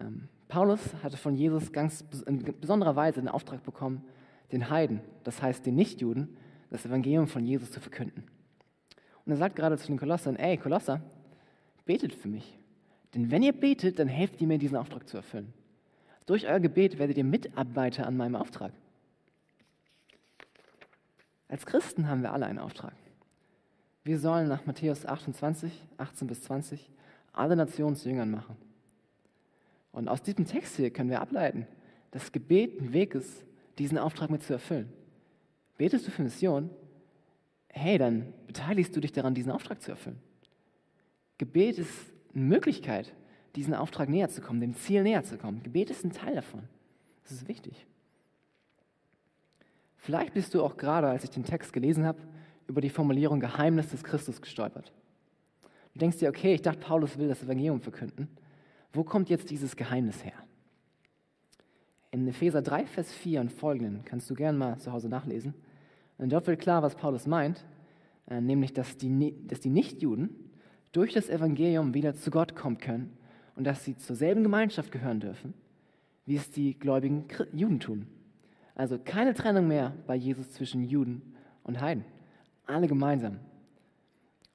[0.00, 4.04] Ähm, Paulus hatte von Jesus ganz in besonderer Weise den Auftrag bekommen,
[4.52, 6.36] den Heiden, das heißt den Nichtjuden,
[6.70, 8.24] das Evangelium von Jesus zu verkünden.
[9.24, 11.00] Und er sagt gerade zu den Kolossern, ey Kolosser,
[11.84, 12.58] betet für mich.
[13.14, 15.52] Denn wenn ihr betet, dann helft ihr mir, diesen Auftrag zu erfüllen.
[16.26, 18.72] Durch euer Gebet werdet ihr Mitarbeiter an meinem Auftrag.
[21.48, 22.94] Als Christen haben wir alle einen Auftrag.
[24.04, 26.90] Wir sollen nach Matthäus 28, 18 bis 20
[27.32, 28.56] alle Nationen zu Jüngern machen.
[29.92, 31.66] Und aus diesem Text hier können wir ableiten,
[32.10, 33.44] dass Gebet ein Weg ist,
[33.78, 34.92] diesen Auftrag mit zu erfüllen.
[35.78, 36.70] Betest du für Mission?
[37.68, 40.18] Hey, dann beteiligst du dich daran, diesen Auftrag zu erfüllen.
[41.38, 43.12] Gebet ist eine Möglichkeit,
[43.56, 45.62] diesen Auftrag näher zu kommen, dem Ziel näher zu kommen.
[45.62, 46.62] Gebet ist ein Teil davon.
[47.22, 47.86] Das ist wichtig.
[49.96, 52.18] Vielleicht bist du auch gerade, als ich den Text gelesen habe,
[52.66, 54.92] über die Formulierung Geheimnis des Christus gestolpert.
[55.92, 58.28] Du denkst dir, okay, ich dachte, Paulus will das Evangelium verkünden.
[58.92, 60.32] Wo kommt jetzt dieses Geheimnis her?
[62.10, 65.54] In Epheser 3, Vers 4 und folgenden kannst du gerne mal zu Hause nachlesen.
[66.18, 67.64] Und dort wird klar, was Paulus meint,
[68.28, 70.30] äh, nämlich, dass die, dass die Nichtjuden
[70.92, 73.16] durch das Evangelium wieder zu Gott kommen können
[73.54, 75.54] und dass sie zur selben Gemeinschaft gehören dürfen,
[76.26, 78.06] wie es die gläubigen Juden tun.
[78.74, 82.04] Also keine Trennung mehr bei Jesus zwischen Juden und Heiden.
[82.66, 83.38] Alle gemeinsam.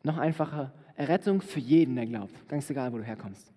[0.03, 3.54] Noch einfacher, Errettung für jeden, der glaubt, ganz egal, wo du herkommst.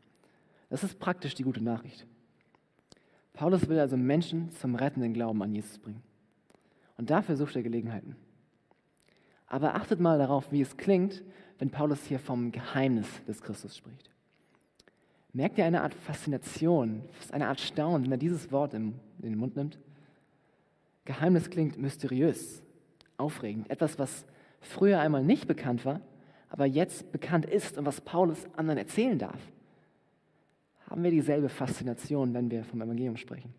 [0.68, 2.07] Das ist praktisch die gute Nachricht.
[3.33, 6.02] Paulus will also Menschen zum rettenden Glauben an Jesus bringen.
[6.96, 8.16] Und dafür sucht er Gelegenheiten.
[9.46, 11.22] Aber achtet mal darauf, wie es klingt,
[11.59, 14.11] wenn Paulus hier vom Geheimnis des Christus spricht.
[15.33, 19.57] Merkt ihr eine Art Faszination, eine Art Staunen, wenn er dieses Wort in den Mund
[19.57, 19.78] nimmt?
[21.04, 22.62] Geheimnis klingt mysteriös,
[23.16, 24.26] aufregend, etwas, was
[24.61, 26.00] früher einmal nicht bekannt war,
[26.50, 29.40] aber jetzt bekannt ist und was Paulus anderen erzählen darf
[30.88, 33.53] haben wir dieselbe Faszination, wenn wir vom Evangelium sprechen.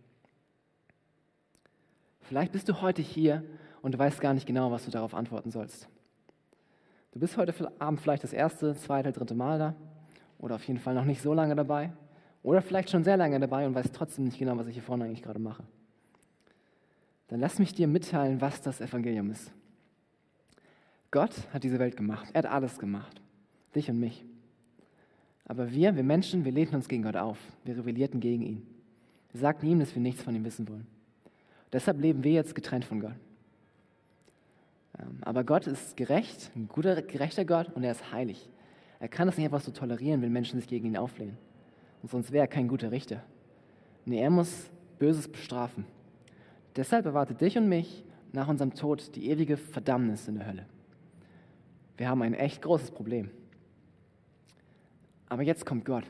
[2.22, 3.44] Vielleicht bist du heute hier
[3.82, 5.88] und du weißt gar nicht genau, was du darauf antworten sollst.
[7.12, 9.76] Du bist heute Abend vielleicht das erste, zweite, dritte Mal da
[10.38, 11.92] oder auf jeden Fall noch nicht so lange dabei
[12.44, 15.06] oder vielleicht schon sehr lange dabei und weißt trotzdem nicht genau, was ich hier vorne
[15.06, 15.63] eigentlich gerade mache.
[17.28, 19.52] Dann lass mich dir mitteilen, was das Evangelium ist.
[21.12, 22.28] Gott hat diese Welt gemacht.
[22.34, 23.22] Er hat alles gemacht.
[23.76, 24.24] Dich und mich.
[25.49, 27.39] Aber wir, wir Menschen, wir lehnten uns gegen Gott auf.
[27.65, 28.67] Wir rebellierten gegen ihn.
[29.31, 30.85] Wir sagten ihm, dass wir nichts von ihm wissen wollen.
[31.73, 33.15] Deshalb leben wir jetzt getrennt von Gott.
[34.99, 38.47] Ähm, aber Gott ist gerecht, ein guter, gerechter Gott und er ist heilig.
[38.99, 41.38] Er kann es nicht einfach so tolerieren, wenn Menschen sich gegen ihn auflehnen.
[42.03, 43.23] Und sonst wäre er kein guter Richter.
[44.05, 45.85] Nee, er muss Böses bestrafen.
[46.75, 50.65] Deshalb erwartet dich und mich nach unserem Tod die ewige Verdammnis in der Hölle.
[51.97, 53.31] Wir haben ein echt großes Problem.
[55.30, 56.04] Aber jetzt kommt Gott.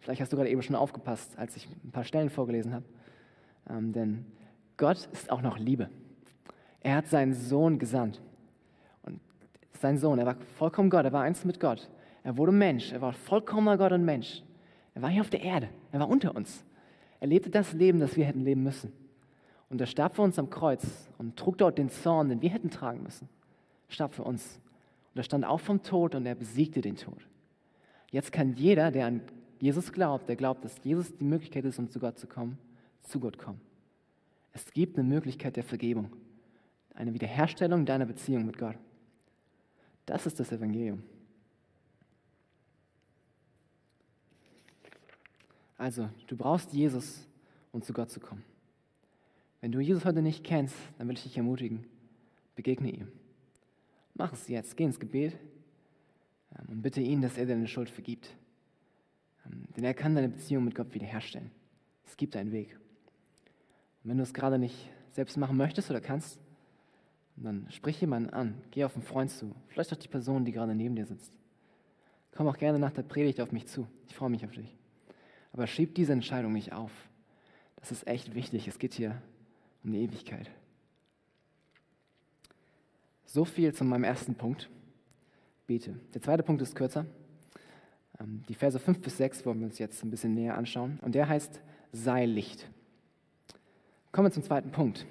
[0.00, 2.84] Vielleicht hast du gerade eben schon aufgepasst, als ich ein paar Stellen vorgelesen habe.
[3.70, 4.26] Ähm, denn
[4.76, 5.88] Gott ist auch noch Liebe.
[6.80, 8.20] Er hat seinen Sohn gesandt.
[9.02, 9.20] Und
[9.80, 11.88] sein Sohn, er war vollkommen Gott, er war eins mit Gott.
[12.24, 14.42] Er wurde Mensch, er war vollkommener Gott und Mensch.
[14.94, 16.64] Er war hier auf der Erde, er war unter uns.
[17.20, 18.92] Er lebte das Leben, das wir hätten leben müssen.
[19.68, 22.70] Und er starb für uns am Kreuz und trug dort den Zorn, den wir hätten
[22.70, 23.28] tragen müssen.
[23.88, 24.60] Er starb für uns.
[25.14, 27.26] Und er stand auf vom Tod und er besiegte den Tod.
[28.12, 29.22] Jetzt kann jeder, der an
[29.58, 32.58] Jesus glaubt, der glaubt, dass Jesus die Möglichkeit ist, um zu Gott zu kommen,
[33.00, 33.60] zu Gott kommen.
[34.52, 36.12] Es gibt eine Möglichkeit der Vergebung,
[36.94, 38.76] eine Wiederherstellung deiner Beziehung mit Gott.
[40.04, 41.02] Das ist das Evangelium.
[45.78, 47.26] Also, du brauchst Jesus,
[47.72, 48.44] um zu Gott zu kommen.
[49.60, 51.86] Wenn du Jesus heute nicht kennst, dann will ich dich ermutigen,
[52.56, 53.08] begegne ihm.
[54.14, 55.38] Mach es jetzt, geh ins Gebet,
[56.68, 58.28] und bitte ihn, dass er deine Schuld vergibt.
[59.46, 61.50] Ähm, denn er kann deine Beziehung mit Gott wiederherstellen.
[62.06, 62.78] Es gibt einen Weg.
[64.02, 66.40] Und wenn du es gerade nicht selbst machen möchtest oder kannst,
[67.36, 70.74] dann sprich jemanden an, geh auf einen Freund zu, vielleicht auch die Person, die gerade
[70.74, 71.32] neben dir sitzt.
[72.34, 73.86] Komm auch gerne nach der Predigt auf mich zu.
[74.08, 74.76] Ich freue mich auf dich.
[75.52, 76.90] Aber schieb diese Entscheidung nicht auf.
[77.76, 78.68] Das ist echt wichtig.
[78.68, 79.20] Es geht hier
[79.84, 80.50] um die Ewigkeit.
[83.26, 84.70] So viel zu meinem ersten Punkt.
[85.66, 85.98] Bete.
[86.14, 87.06] Der zweite Punkt ist kürzer.
[88.20, 90.98] Ähm, die Verse 5 bis 6 wollen wir uns jetzt ein bisschen näher anschauen.
[91.02, 91.60] Und der heißt,
[91.92, 92.68] sei Licht.
[94.10, 95.06] Kommen wir zum zweiten Punkt.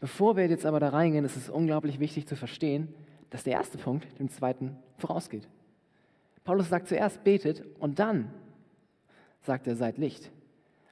[0.00, 2.94] Bevor wir jetzt aber da reingehen, ist es unglaublich wichtig zu verstehen,
[3.30, 5.48] dass der erste Punkt dem zweiten vorausgeht.
[6.44, 8.30] Paulus sagt zuerst, betet und dann
[9.42, 10.30] sagt er, seid Licht.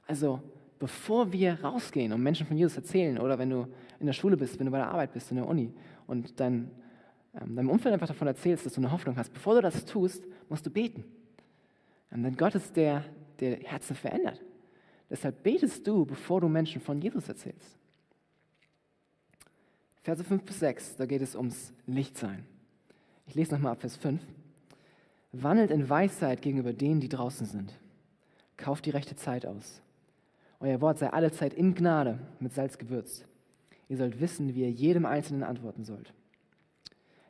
[0.07, 0.41] Also,
[0.79, 3.67] bevor wir rausgehen und Menschen von Jesus erzählen oder wenn du
[3.99, 5.73] in der Schule bist, wenn du bei der Arbeit bist, in der Uni
[6.07, 6.71] und dein,
[7.39, 10.65] deinem Umfeld einfach davon erzählst, dass du eine Hoffnung hast, bevor du das tust, musst
[10.65, 11.03] du beten.
[12.11, 13.03] Denn Gott ist der,
[13.39, 14.41] der Herzen verändert.
[15.09, 17.77] Deshalb betest du, bevor du Menschen von Jesus erzählst.
[20.01, 22.45] Verse 5 bis 6, da geht es ums Lichtsein.
[23.27, 24.21] Ich lese nochmal ab Vers 5.
[25.31, 27.73] Wandelt in Weisheit gegenüber denen, die draußen sind.
[28.55, 29.81] Kauft die rechte Zeit aus.
[30.59, 33.25] Euer Wort sei alle Zeit in Gnade mit Salz gewürzt.
[33.89, 36.13] Ihr sollt wissen, wie ihr jedem Einzelnen antworten sollt.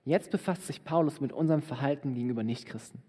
[0.06, 3.02] Jetzt befasst sich Paulus mit unserem Verhalten gegenüber Nichtchristen.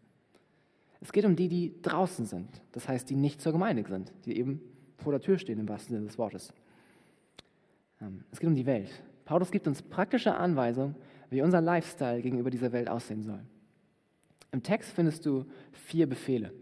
[1.01, 4.37] Es geht um die, die draußen sind, das heißt, die nicht zur Gemeinde sind, die
[4.37, 4.61] eben
[4.97, 6.53] vor der Tür stehen im wahrsten Sinne des Wortes.
[8.01, 8.91] Ähm, es geht um die Welt,
[9.27, 10.97] Paulus gibt uns praktische Anweisungen,
[11.29, 13.41] wie unser Lifestyle gegenüber dieser Welt aussehen soll.
[14.53, 16.53] Im Text findest du vier Befehle,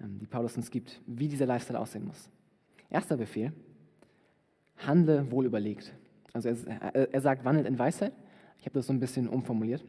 [0.00, 2.30] ähm, die Paulus uns gibt, wie dieser Lifestyle aussehen muss.
[2.88, 3.52] Erster Befehl,
[4.76, 5.92] handle wohlüberlegt.
[6.32, 8.12] Also er, er sagt, wandelt in Weisheit.
[8.58, 9.84] Ich habe das so ein bisschen umformuliert,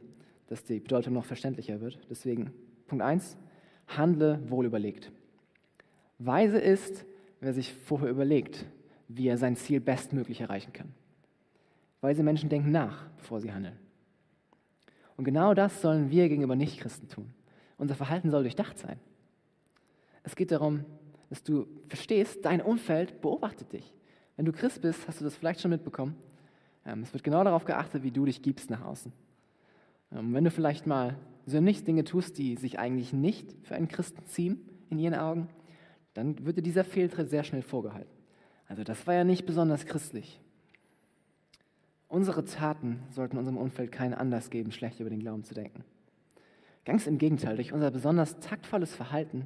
[0.48, 2.00] dass die Bedeutung noch verständlicher wird.
[2.10, 2.52] Deswegen
[2.88, 3.38] Punkt 1,
[3.88, 5.12] handle wohlüberlegt.
[6.20, 7.06] Weise ist,
[7.40, 8.66] wer sich vorher überlegt,
[9.08, 10.94] wie er sein Ziel bestmöglich erreichen kann.
[12.02, 13.78] Weise Menschen denken nach, bevor sie handeln.
[15.16, 17.34] Und genau das sollen wir gegenüber Nichtchristen tun.
[17.78, 19.00] Unser Verhalten soll durchdacht sein.
[20.24, 20.86] Es geht darum,
[21.30, 23.94] dass du verstehst, dein Umfeld beobachtet dich.
[24.36, 26.16] Wenn du Christ bist, hast du das vielleicht schon mitbekommen.
[26.88, 29.12] Ähm, es wird genau darauf geachtet, wie du dich gibst nach außen.
[30.14, 33.88] Ähm, wenn du vielleicht mal so nicht Dinge tust, die sich eigentlich nicht für einen
[33.88, 35.50] Christen ziehen in ihren Augen,
[36.14, 38.12] dann wird dir dieser Fehltritt sehr schnell vorgehalten.
[38.68, 40.42] Also das war ja nicht besonders christlich.
[42.10, 45.84] Unsere Taten sollten unserem Umfeld keinen Anlass geben, schlecht über den Glauben zu denken.
[46.86, 49.46] Ganz im Gegenteil, durch unser besonders taktvolles Verhalten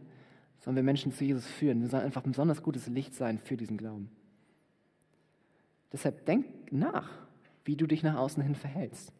[0.59, 1.81] sollen wir Menschen zu Jesus führen.
[1.81, 4.11] Wir sollen einfach ein besonders gutes Licht sein für diesen Glauben.
[5.91, 7.09] Deshalb denk nach,
[7.63, 9.11] wie du dich nach außen hin verhältst.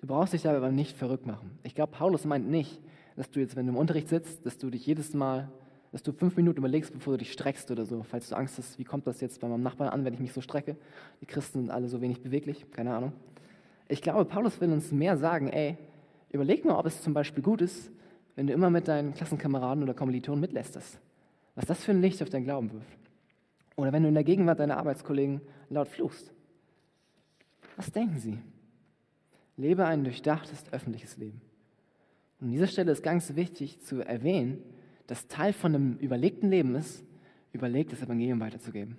[0.00, 1.58] Du brauchst dich dabei aber nicht verrückt machen.
[1.62, 2.80] Ich glaube, Paulus meint nicht,
[3.16, 5.50] dass du jetzt, wenn du im Unterricht sitzt, dass du dich jedes Mal
[5.94, 8.80] dass du fünf Minuten überlegst, bevor du dich streckst oder so, falls du Angst hast,
[8.80, 10.76] wie kommt das jetzt bei meinem Nachbarn an, wenn ich mich so strecke?
[11.20, 13.12] Die Christen sind alle so wenig beweglich, keine Ahnung.
[13.86, 15.78] Ich glaube, Paulus will uns mehr sagen, ey,
[16.32, 17.92] überleg mal, ob es zum Beispiel gut ist,
[18.34, 20.98] wenn du immer mit deinen Klassenkameraden oder Kommilitonen mitlästerst.
[21.54, 22.98] Was das für ein Licht auf dein Glauben wirft.
[23.76, 26.32] Oder wenn du in der Gegenwart deiner Arbeitskollegen laut fluchst.
[27.76, 28.38] Was denken sie?
[29.56, 31.40] Lebe ein durchdachtes öffentliches Leben.
[32.40, 34.58] Und an dieser Stelle ist ganz wichtig zu erwähnen,
[35.06, 37.04] das Teil von einem überlegten Leben ist,
[37.52, 38.96] überlegt das Evangelium weiterzugeben.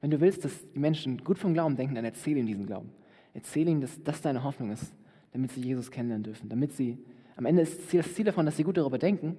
[0.00, 2.90] Wenn du willst, dass die Menschen gut vom Glauben denken, dann erzähle ihnen diesen Glauben.
[3.34, 4.92] Erzähle ihnen, dass das deine Hoffnung ist,
[5.32, 6.48] damit sie Jesus kennenlernen dürfen.
[6.48, 6.98] Damit sie,
[7.36, 9.36] am Ende ist das Ziel davon, dass sie gut darüber denken,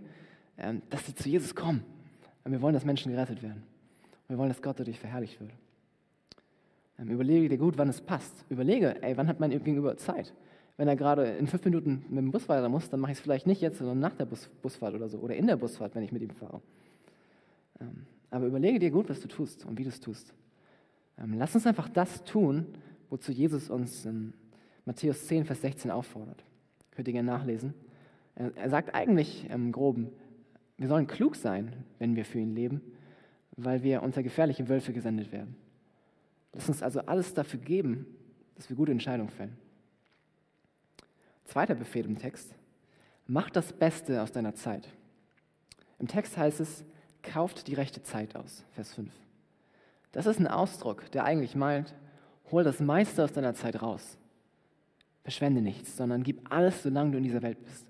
[0.58, 1.84] ähm, dass sie zu Jesus kommen.
[2.44, 3.64] Und wir wollen, dass Menschen gerettet werden.
[4.28, 5.52] Und wir wollen, dass Gott dadurch verherrlicht wird.
[7.00, 8.46] Ähm, überlege dir gut, wann es passt.
[8.50, 10.34] Überlege, ey, wann hat mein Gegenüber Zeit?
[10.78, 13.22] wenn er gerade in fünf Minuten mit dem Bus weiter muss, dann mache ich es
[13.22, 16.04] vielleicht nicht jetzt, sondern nach der Bus Busfahrt oder so oder in der Busfahrt, wenn
[16.04, 16.62] ich mit ihm fahre.
[17.82, 20.34] Ähm, aber überlege dir gut, was du tust und wie du es tust.
[21.18, 22.68] Ähm, lass uns einfach das tun,
[23.10, 24.34] wozu Jesus uns in
[24.86, 26.44] Matthäus 10, Vers 16 auffordert.
[26.92, 27.74] Könnt ihr gerne nachlesen.
[28.36, 30.10] Er sagt eigentlich im Groben,
[30.78, 32.82] wir sollen klug sein, wenn wir für ihn leben,
[33.56, 35.56] weil wir unter gefährliche Wölfe gesendet werden.
[36.54, 38.06] Lass uns also alles dafür geben,
[38.56, 39.58] dass wir gute Entscheidungen fällen.
[41.46, 42.54] Zweiter Befehl im Text.
[43.26, 44.88] Mach das Beste aus deiner Zeit.
[46.00, 46.84] Im Text heißt es,
[47.24, 48.64] kauft die rechte Zeit aus.
[48.72, 49.12] Vers 5.
[50.12, 51.94] Das ist ein Ausdruck, der eigentlich meint,
[52.52, 54.18] hol das meiste aus deiner Zeit raus.
[55.24, 57.86] Verschwende nichts, sondern gib alles, solange du in dieser Welt bist.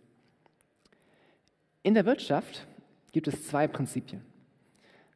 [1.83, 2.67] In der Wirtschaft
[3.11, 4.21] gibt es zwei Prinzipien.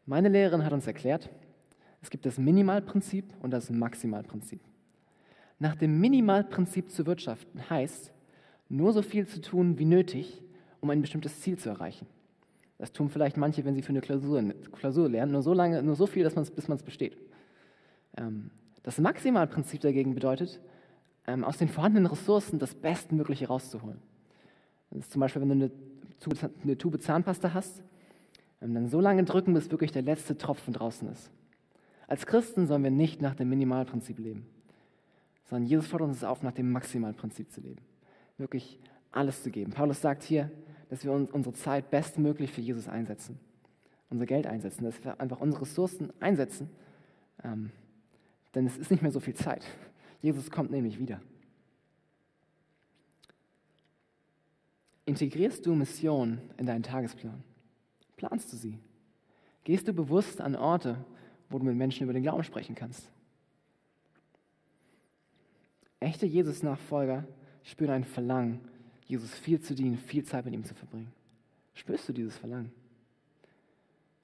[0.05, 1.29] Meine Lehrerin hat uns erklärt,
[2.01, 4.59] es gibt das Minimalprinzip und das Maximalprinzip.
[5.59, 8.11] Nach dem Minimalprinzip zu wirtschaften heißt,
[8.69, 10.41] nur so viel zu tun wie nötig,
[10.79, 12.07] um ein bestimmtes Ziel zu erreichen.
[12.79, 15.95] Das tun vielleicht manche, wenn sie für eine Klausur, Klausur lernen, nur so lange, nur
[15.95, 17.15] so viel, dass bis man es besteht.
[18.17, 18.49] Ähm,
[18.81, 20.59] das Maximalprinzip dagegen bedeutet,
[21.27, 23.99] ähm, aus den vorhandenen Ressourcen das Bestmögliche rauszuholen.
[24.89, 25.71] Das ist zum Beispiel, wenn du eine
[26.19, 27.83] Tube, eine Tube Zahnpasta hast,
[28.61, 31.29] ähm, dann so lange drücken, bis wirklich der letzte Tropfen draußen ist.
[32.11, 34.45] Als Christen sollen wir nicht nach dem Minimalprinzip leben,
[35.45, 37.81] sondern Jesus fordert uns auf, nach dem Maximalprinzip zu leben.
[38.37, 38.77] Wirklich
[39.13, 39.71] alles zu geben.
[39.71, 40.51] Paulus sagt hier,
[40.89, 43.39] dass wir uns unsere Zeit bestmöglich für Jesus einsetzen,
[44.09, 46.69] unser Geld einsetzen, dass wir einfach unsere Ressourcen einsetzen,
[47.45, 47.71] ähm,
[48.55, 49.65] denn es ist nicht mehr so viel Zeit.
[50.21, 51.21] Jesus kommt nämlich wieder.
[55.05, 57.41] Integrierst du Mission in deinen Tagesplan?
[58.17, 58.79] Planst du sie?
[59.63, 61.05] Gehst du bewusst an Orte,
[61.51, 63.09] wo du mit Menschen über den Glauben sprechen kannst?
[65.99, 67.25] Echte Jesus-Nachfolger
[67.63, 68.59] spüren ein Verlangen,
[69.05, 71.11] Jesus viel zu dienen, viel Zeit mit ihm zu verbringen.
[71.73, 72.71] Spürst du dieses Verlangen?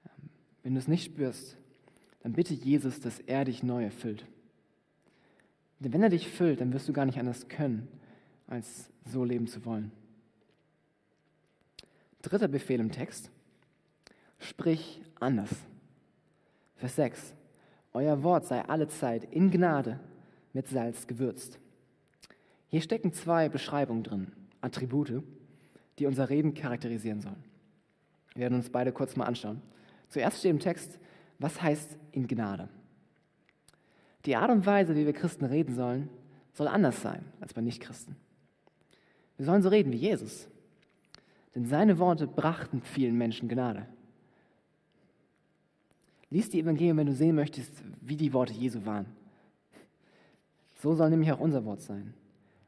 [0.05, 0.29] Ähm,
[0.63, 1.57] wenn du es nicht spürst,
[2.23, 4.25] dann bitte Jesus, dass er dich neu erfüllt.
[5.79, 7.87] Denn wenn er dich füllt, dann wirst du gar nicht anders können,
[8.47, 9.91] als so leben zu wollen.
[12.21, 13.29] Dritter Befehl im Text.
[14.39, 15.49] Sprich anders.
[16.77, 17.33] Vers 6.
[17.93, 19.99] Euer Wort sei alle Zeit in Gnade
[20.53, 21.59] mit Salz gewürzt.
[22.69, 25.23] Hier stecken zwei Beschreibungen drin, Attribute,
[25.97, 27.43] die unser Reden charakterisieren sollen.
[28.35, 29.61] Wir werden uns beide kurz mal anschauen.
[30.09, 30.99] Zuerst steht im Text,
[31.39, 32.69] was heißt in Gnade?
[34.25, 36.09] Die Art und Weise, wie wir Christen reden sollen,
[36.53, 38.15] soll anders sein als bei Nichtchristen.
[39.37, 40.47] Wir sollen so reden wie Jesus.
[41.55, 43.87] Denn seine Worte brachten vielen Menschen Gnade.
[46.29, 49.05] Lies die Evangelium, wenn du sehen möchtest, wie die Worte Jesu waren.
[50.75, 52.13] So soll nämlich auch unser Wort sein.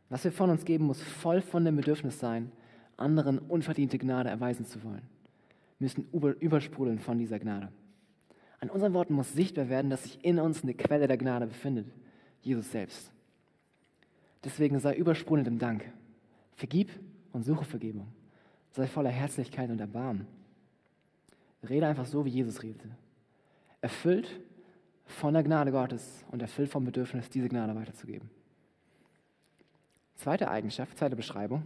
[0.10, 2.52] Was wir von uns geben, muss voll von dem Bedürfnis sein,
[2.98, 5.04] anderen unverdiente Gnade erweisen zu wollen.
[5.78, 7.70] Wir müssen übersprudeln von dieser Gnade.
[8.60, 11.86] An unseren Worten muss sichtbar werden, dass sich in uns eine Quelle der Gnade befindet,
[12.42, 13.12] Jesus selbst.
[14.44, 15.86] Deswegen sei übersprudelnd im Dank.
[16.56, 16.90] Vergib
[17.32, 18.08] und suche Vergebung.
[18.72, 20.28] Sei voller Herzlichkeit und Erbarmen.
[21.68, 22.90] Rede einfach so, wie Jesus redete.
[23.82, 24.40] Erfüllt
[25.06, 28.30] von der Gnade Gottes und erfüllt vom Bedürfnis, diese Gnade weiterzugeben.
[30.16, 31.64] Zweite Eigenschaft, zweite Beschreibung,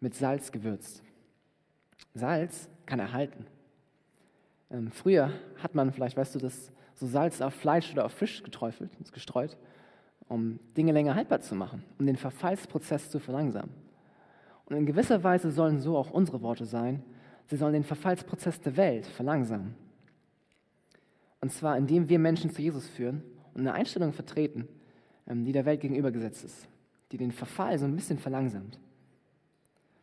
[0.00, 1.02] mit Salz gewürzt.
[2.14, 3.46] Salz kann erhalten.
[4.70, 8.42] Ähm, früher hat man, vielleicht weißt du das, so Salz auf Fleisch oder auf Fisch
[8.42, 9.56] geträufelt, gestreut,
[10.28, 13.70] um Dinge länger haltbar zu machen, um den Verfallsprozess zu verlangsamen.
[14.66, 17.02] Und in gewisser Weise sollen so auch unsere Worte sein.
[17.46, 19.74] Sie sollen den Verfallsprozess der Welt verlangsamen.
[21.40, 23.22] Und zwar, indem wir Menschen zu Jesus führen
[23.54, 24.68] und eine Einstellung vertreten,
[25.26, 26.68] ähm, die der Welt gegenübergesetzt ist,
[27.12, 28.78] die den Verfall so ein bisschen verlangsamt,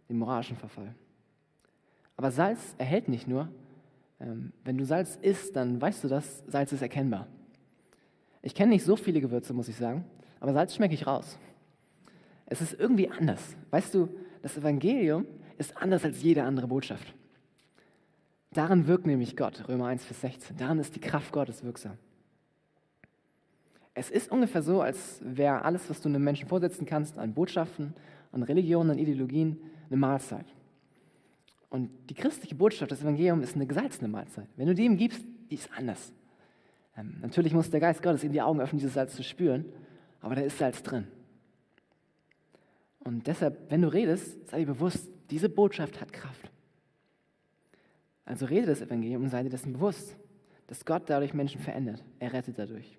[0.10, 0.96] den moralischen Verfall.
[2.15, 3.50] Aber Salz erhält nicht nur,
[4.19, 7.28] ähm, wenn du Salz isst, dann weißt du das, Salz ist erkennbar.
[8.41, 10.06] Ich kenne nicht so viele Gewürze, muss ich sagen,
[10.39, 11.39] aber Salz schmecke ich raus.
[12.46, 13.56] Es ist irgendwie anders.
[13.72, 14.10] Weißt du,
[14.41, 15.26] das Evangelium
[15.58, 17.15] ist anders als jede andere Botschaft.
[18.53, 20.57] Darin wirkt nämlich Gott, Römer 1, Vers 16.
[20.57, 21.97] Darin ist die Kraft Gottes wirksam.
[23.95, 27.93] Es ist ungefähr so, als wäre alles, was du einem Menschen vorsetzen kannst, an Botschaften,
[28.31, 30.45] an Religionen, an Ideologien, eine Mahlzeit.
[31.69, 34.47] Und die christliche Botschaft, das Evangelium, ist eine gesalzene Mahlzeit.
[34.55, 36.11] Wenn du dem gibst, die ist anders.
[36.95, 39.65] Ähm, natürlich muss der Geist Gottes in die Augen öffnen, dieses Salz zu spüren,
[40.21, 41.07] aber da ist Salz drin.
[42.99, 46.52] Und deshalb, wenn du redest, sei dir bewusst, diese Botschaft hat Kraft.
[48.25, 50.15] Also rede das Evangelium und sei dir dessen bewusst,
[50.67, 52.03] dass Gott dadurch Menschen verändert.
[52.19, 52.97] Er rettet dadurch.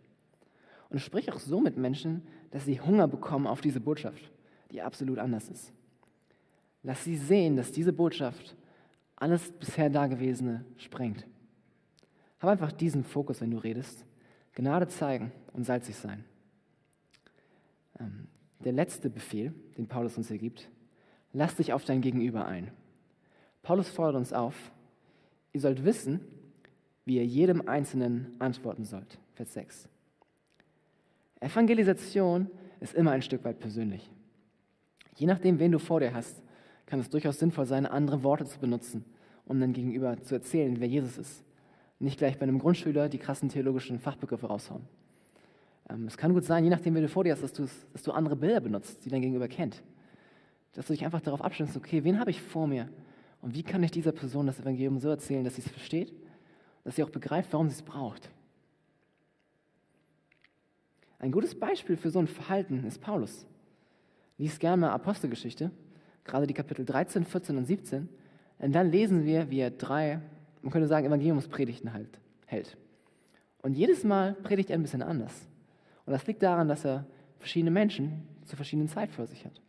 [0.90, 4.30] Und sprich auch so mit Menschen, dass sie Hunger bekommen auf diese Botschaft,
[4.70, 5.72] die absolut anders ist.
[6.82, 8.54] Lass sie sehen, dass diese Botschaft
[9.16, 11.26] alles bisher Dagewesene sprengt.
[12.40, 14.04] Hab einfach diesen Fokus, wenn du redest.
[14.52, 16.24] Gnade zeigen und salzig sein.
[17.98, 18.28] Ähm,
[18.60, 20.68] der letzte Befehl, den Paulus uns hier gibt,
[21.32, 22.70] lass dich auf dein Gegenüber ein.
[23.62, 24.70] Paulus fordert uns auf,
[25.54, 26.20] ihr sollt wissen,
[27.06, 29.18] wie ihr jedem Einzelnen antworten sollt.
[29.34, 29.88] Vers 6.
[31.40, 34.10] Evangelisation ist immer ein Stück weit persönlich.
[35.16, 36.42] Je nachdem, wen du vor dir hast,
[36.86, 39.04] kann es durchaus sinnvoll sein, andere Worte zu benutzen,
[39.46, 41.44] um dann gegenüber zu erzählen, wer Jesus ist.
[41.98, 44.82] Nicht gleich bei einem Grundschüler die krassen theologischen Fachbegriffe raushauen.
[45.88, 48.12] Ähm, es kann gut sein, je nachdem, wer du vor dir hast, dass, dass du
[48.12, 49.82] andere Bilder benutzt, die dein Gegenüber kennt.
[50.72, 52.88] Dass du dich einfach darauf abstimmst, okay, wen habe ich vor mir?
[53.44, 56.14] Und wie kann ich dieser Person das Evangelium so erzählen, dass sie es versteht,
[56.82, 58.30] dass sie auch begreift, warum sie es braucht?
[61.18, 63.44] Ein gutes Beispiel für so ein Verhalten ist Paulus.
[64.38, 65.70] Lies gerne mal Apostelgeschichte,
[66.24, 68.08] gerade die Kapitel 13, 14 und 17.
[68.60, 70.22] Und dann lesen wir, wie er drei,
[70.62, 72.78] man könnte sagen, Evangeliumspredigten halt, hält.
[73.60, 75.46] Und jedes Mal predigt er ein bisschen anders.
[76.06, 77.04] Und das liegt daran, dass er
[77.36, 79.60] verschiedene Menschen zu verschiedenen Zeiten vor sich hat.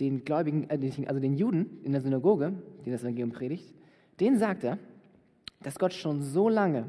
[0.00, 3.74] Den Gläubigen, äh, also den Juden in der Synagoge, die das Evangelium predigt,
[4.20, 4.78] denen sagt er,
[5.62, 6.86] dass Gott schon so lange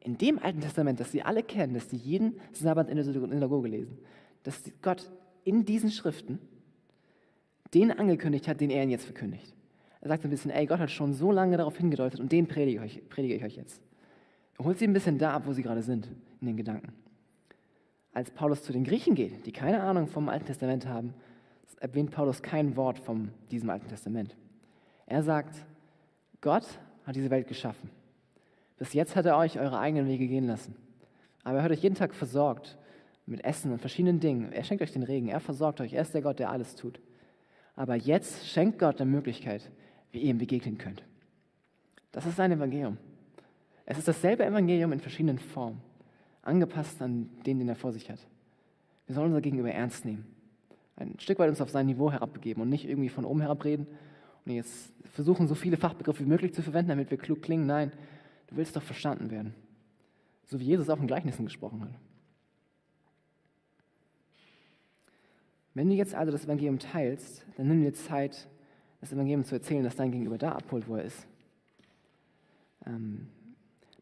[0.00, 3.68] in dem Alten Testament, das sie alle kennen, dass sie jeden Sabbat in der Synagoge
[3.68, 3.98] lesen,
[4.44, 5.10] dass Gott
[5.42, 6.38] in diesen Schriften
[7.74, 9.54] den angekündigt hat, den er ihnen jetzt verkündigt.
[10.00, 12.84] Er sagt ein bisschen, ey, Gott hat schon so lange darauf hingedeutet und den predige
[12.84, 13.82] ich euch, predige ich euch jetzt.
[14.58, 16.08] Er holt sie ein bisschen da ab, wo sie gerade sind,
[16.40, 16.92] in den Gedanken.
[18.12, 21.12] Als Paulus zu den Griechen geht, die keine Ahnung vom Alten Testament haben,
[21.80, 24.36] erwähnt Paulus kein Wort von diesem Alten Testament.
[25.06, 25.64] Er sagt,
[26.40, 26.66] Gott
[27.04, 27.90] hat diese Welt geschaffen.
[28.78, 30.76] Bis jetzt hat er euch eure eigenen Wege gehen lassen.
[31.44, 32.76] Aber er hat euch jeden Tag versorgt
[33.24, 34.52] mit Essen und verschiedenen Dingen.
[34.52, 37.00] Er schenkt euch den Regen, er versorgt euch, er ist der Gott, der alles tut.
[37.74, 39.70] Aber jetzt schenkt Gott eine Möglichkeit,
[40.12, 41.02] wie ihr ihm begegnen könnt.
[42.12, 42.98] Das ist sein Evangelium.
[43.84, 45.80] Es ist dasselbe Evangelium in verschiedenen Formen,
[46.42, 48.18] angepasst an den, den er vor sich hat.
[49.06, 50.26] Wir sollen unser Gegenüber ernst nehmen,
[50.96, 53.86] ein Stück weit uns auf sein Niveau herabbegeben und nicht irgendwie von oben herabreden
[54.44, 57.66] und jetzt versuchen, so viele Fachbegriffe wie möglich zu verwenden, damit wir klug klingen.
[57.66, 57.92] Nein,
[58.48, 59.54] du willst doch verstanden werden,
[60.46, 61.90] so wie Jesus auch in Gleichnissen gesprochen hat.
[65.74, 68.48] Wenn du jetzt also das Evangelium teilst, dann nimm dir Zeit,
[69.00, 71.26] das Evangelium zu erzählen, dass dein Gegenüber da abholt, wo er ist.
[72.86, 73.28] Ähm,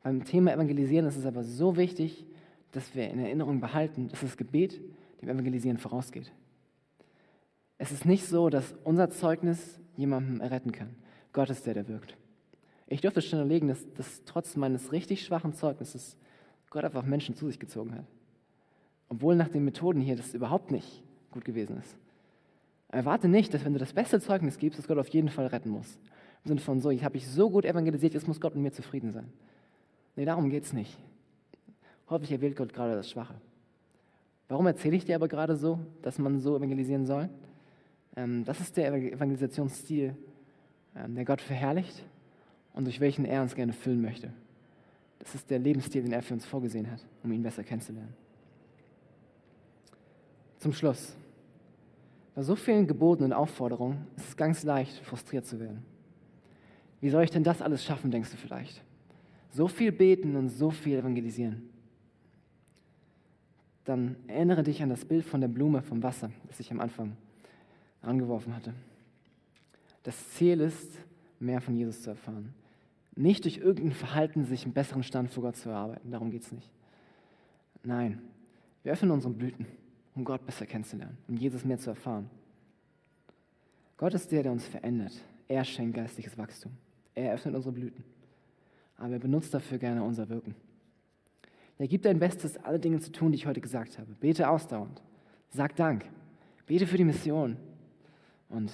[0.04, 2.24] beim Thema Evangelisieren ist es aber so wichtig,
[2.70, 4.80] dass wir in Erinnerung behalten, dass das Gebet
[5.20, 6.30] dem Evangelisieren vorausgeht.
[7.78, 10.94] Es ist nicht so, dass unser Zeugnis jemandem erretten kann.
[11.32, 12.16] Gott ist der, der wirkt.
[12.86, 16.16] Ich dürfte schon erlegen, dass, dass trotz meines richtig schwachen Zeugnisses
[16.70, 18.04] Gott einfach Menschen zu sich gezogen hat.
[19.08, 21.96] Obwohl nach den Methoden hier das überhaupt nicht gut gewesen ist.
[22.88, 25.70] Erwarte nicht, dass wenn du das beste Zeugnis gibst, dass Gott auf jeden Fall retten
[25.70, 25.98] muss.
[26.44, 28.72] Im Sinne von so, ich habe ich so gut evangelisiert, jetzt muss Gott mit mir
[28.72, 29.32] zufrieden sein.
[30.16, 30.96] Nee, darum geht es nicht.
[32.08, 33.34] Häufig erwählt Gott gerade das Schwache.
[34.48, 37.30] Warum erzähle ich dir aber gerade so, dass man so evangelisieren soll?
[38.16, 40.16] Ähm, das ist der Evangelisationsstil,
[40.96, 42.04] ähm, der Gott verherrlicht
[42.72, 44.32] und durch welchen er uns gerne füllen möchte.
[45.18, 48.14] Das ist der Lebensstil, den er für uns vorgesehen hat, um ihn besser kennenzulernen.
[50.58, 51.16] Zum Schluss.
[52.34, 55.84] Bei so vielen Geboten und Aufforderungen ist es ganz leicht, frustriert zu werden.
[57.00, 58.82] Wie soll ich denn das alles schaffen, denkst du vielleicht?
[59.50, 61.68] So viel beten und so viel evangelisieren.
[63.84, 67.16] Dann erinnere dich an das Bild von der Blume vom Wasser, das ich am Anfang
[68.04, 68.74] angeworfen hatte.
[70.02, 70.98] Das Ziel ist,
[71.40, 72.54] mehr von Jesus zu erfahren.
[73.16, 76.10] Nicht durch irgendein Verhalten sich einen besseren Stand vor Gott zu erarbeiten.
[76.10, 76.70] Darum geht es nicht.
[77.82, 78.20] Nein,
[78.82, 79.66] wir öffnen unsere Blüten
[80.14, 82.30] um Gott besser kennenzulernen, um Jesus mehr zu erfahren.
[83.96, 85.12] Gott ist der, der uns verändert.
[85.48, 86.72] Er schenkt geistliches Wachstum.
[87.14, 88.04] Er öffnet unsere Blüten.
[88.96, 90.54] Aber er benutzt dafür gerne unser Wirken.
[91.78, 94.14] Er gibt dein Bestes, alle Dinge zu tun, die ich heute gesagt habe.
[94.20, 95.02] Bete ausdauernd.
[95.50, 96.04] Sag Dank.
[96.66, 97.56] Bete für die Mission.
[98.48, 98.72] Und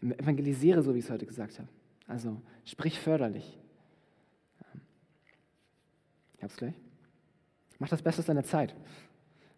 [0.00, 1.68] evangelisiere, so wie ich es heute gesagt habe.
[2.06, 3.58] Also sprich förderlich.
[6.36, 6.74] Ich hab's gleich.
[7.78, 8.74] Mach das Beste aus deiner Zeit.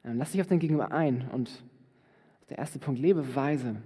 [0.05, 1.63] Ähm, lass dich auf dein Gegenüber ein und
[2.51, 3.77] der erste Punkt, lebe weise,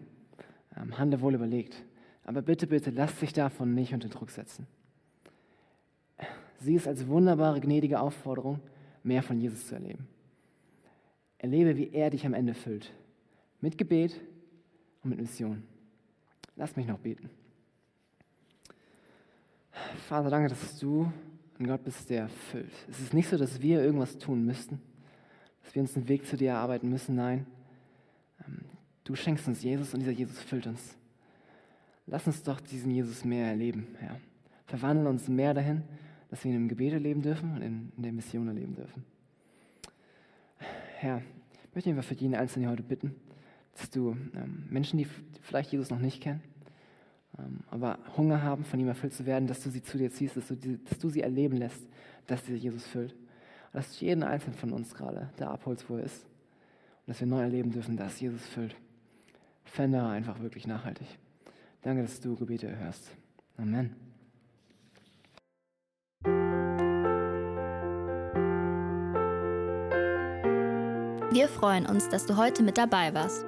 [0.77, 1.83] ähm, handle wohl überlegt.
[2.25, 4.67] Aber bitte, bitte, lass dich davon nicht unter Druck setzen.
[6.59, 8.61] Sieh es als wunderbare, gnädige Aufforderung,
[9.05, 10.09] mehr von Jesus zu erleben.
[11.39, 12.93] Erlebe, wie er dich am Ende füllt.
[13.61, 14.21] Mit Gebet
[15.09, 15.63] und mit Mission.
[16.57, 17.31] Lass mich noch beten.
[20.09, 21.11] Vater, danke, dass du
[21.59, 22.73] ein Gott bist, der füllt.
[22.89, 24.81] Es ist nicht so, dass wir irgendwas tun müssten
[25.69, 27.15] dass wir uns einen Weg zu dir erarbeiten müssen.
[27.15, 27.45] Nein,
[28.47, 28.61] ähm,
[29.05, 30.97] du schenkst uns Jesus und dieser Jesus füllt uns.
[32.07, 34.19] Lass uns doch diesen Jesus mehr erleben, Herr.
[34.65, 35.83] Verwandeln uns mehr dahin,
[36.31, 39.05] dass wir ihn im Gebet erleben dürfen und in, in der Mission erleben dürfen.
[40.97, 41.21] Herr,
[41.53, 43.15] ich möchte einfach für jeden Einzelnen heute bitten,
[43.79, 45.07] dass du ähm, Menschen, die
[45.41, 46.43] vielleicht Jesus noch nicht kennen,
[47.39, 50.37] ähm, aber Hunger haben, von ihm erfüllt zu werden, dass du sie zu dir ziehst,
[50.37, 51.87] dass du, die, dass du sie erleben lässt,
[52.27, 53.15] dass dieser Jesus füllt
[53.73, 56.25] dass du jeden einzelnen von uns gerade da abholst, wo er ist.
[56.25, 58.75] Und dass wir neu erleben dürfen, dass Jesus füllt.
[59.65, 61.07] Verändere einfach wirklich nachhaltig.
[61.83, 63.11] Danke, dass du Gebete erhörst.
[63.57, 63.95] Amen.
[71.31, 73.48] Wir freuen uns, dass du heute mit dabei warst.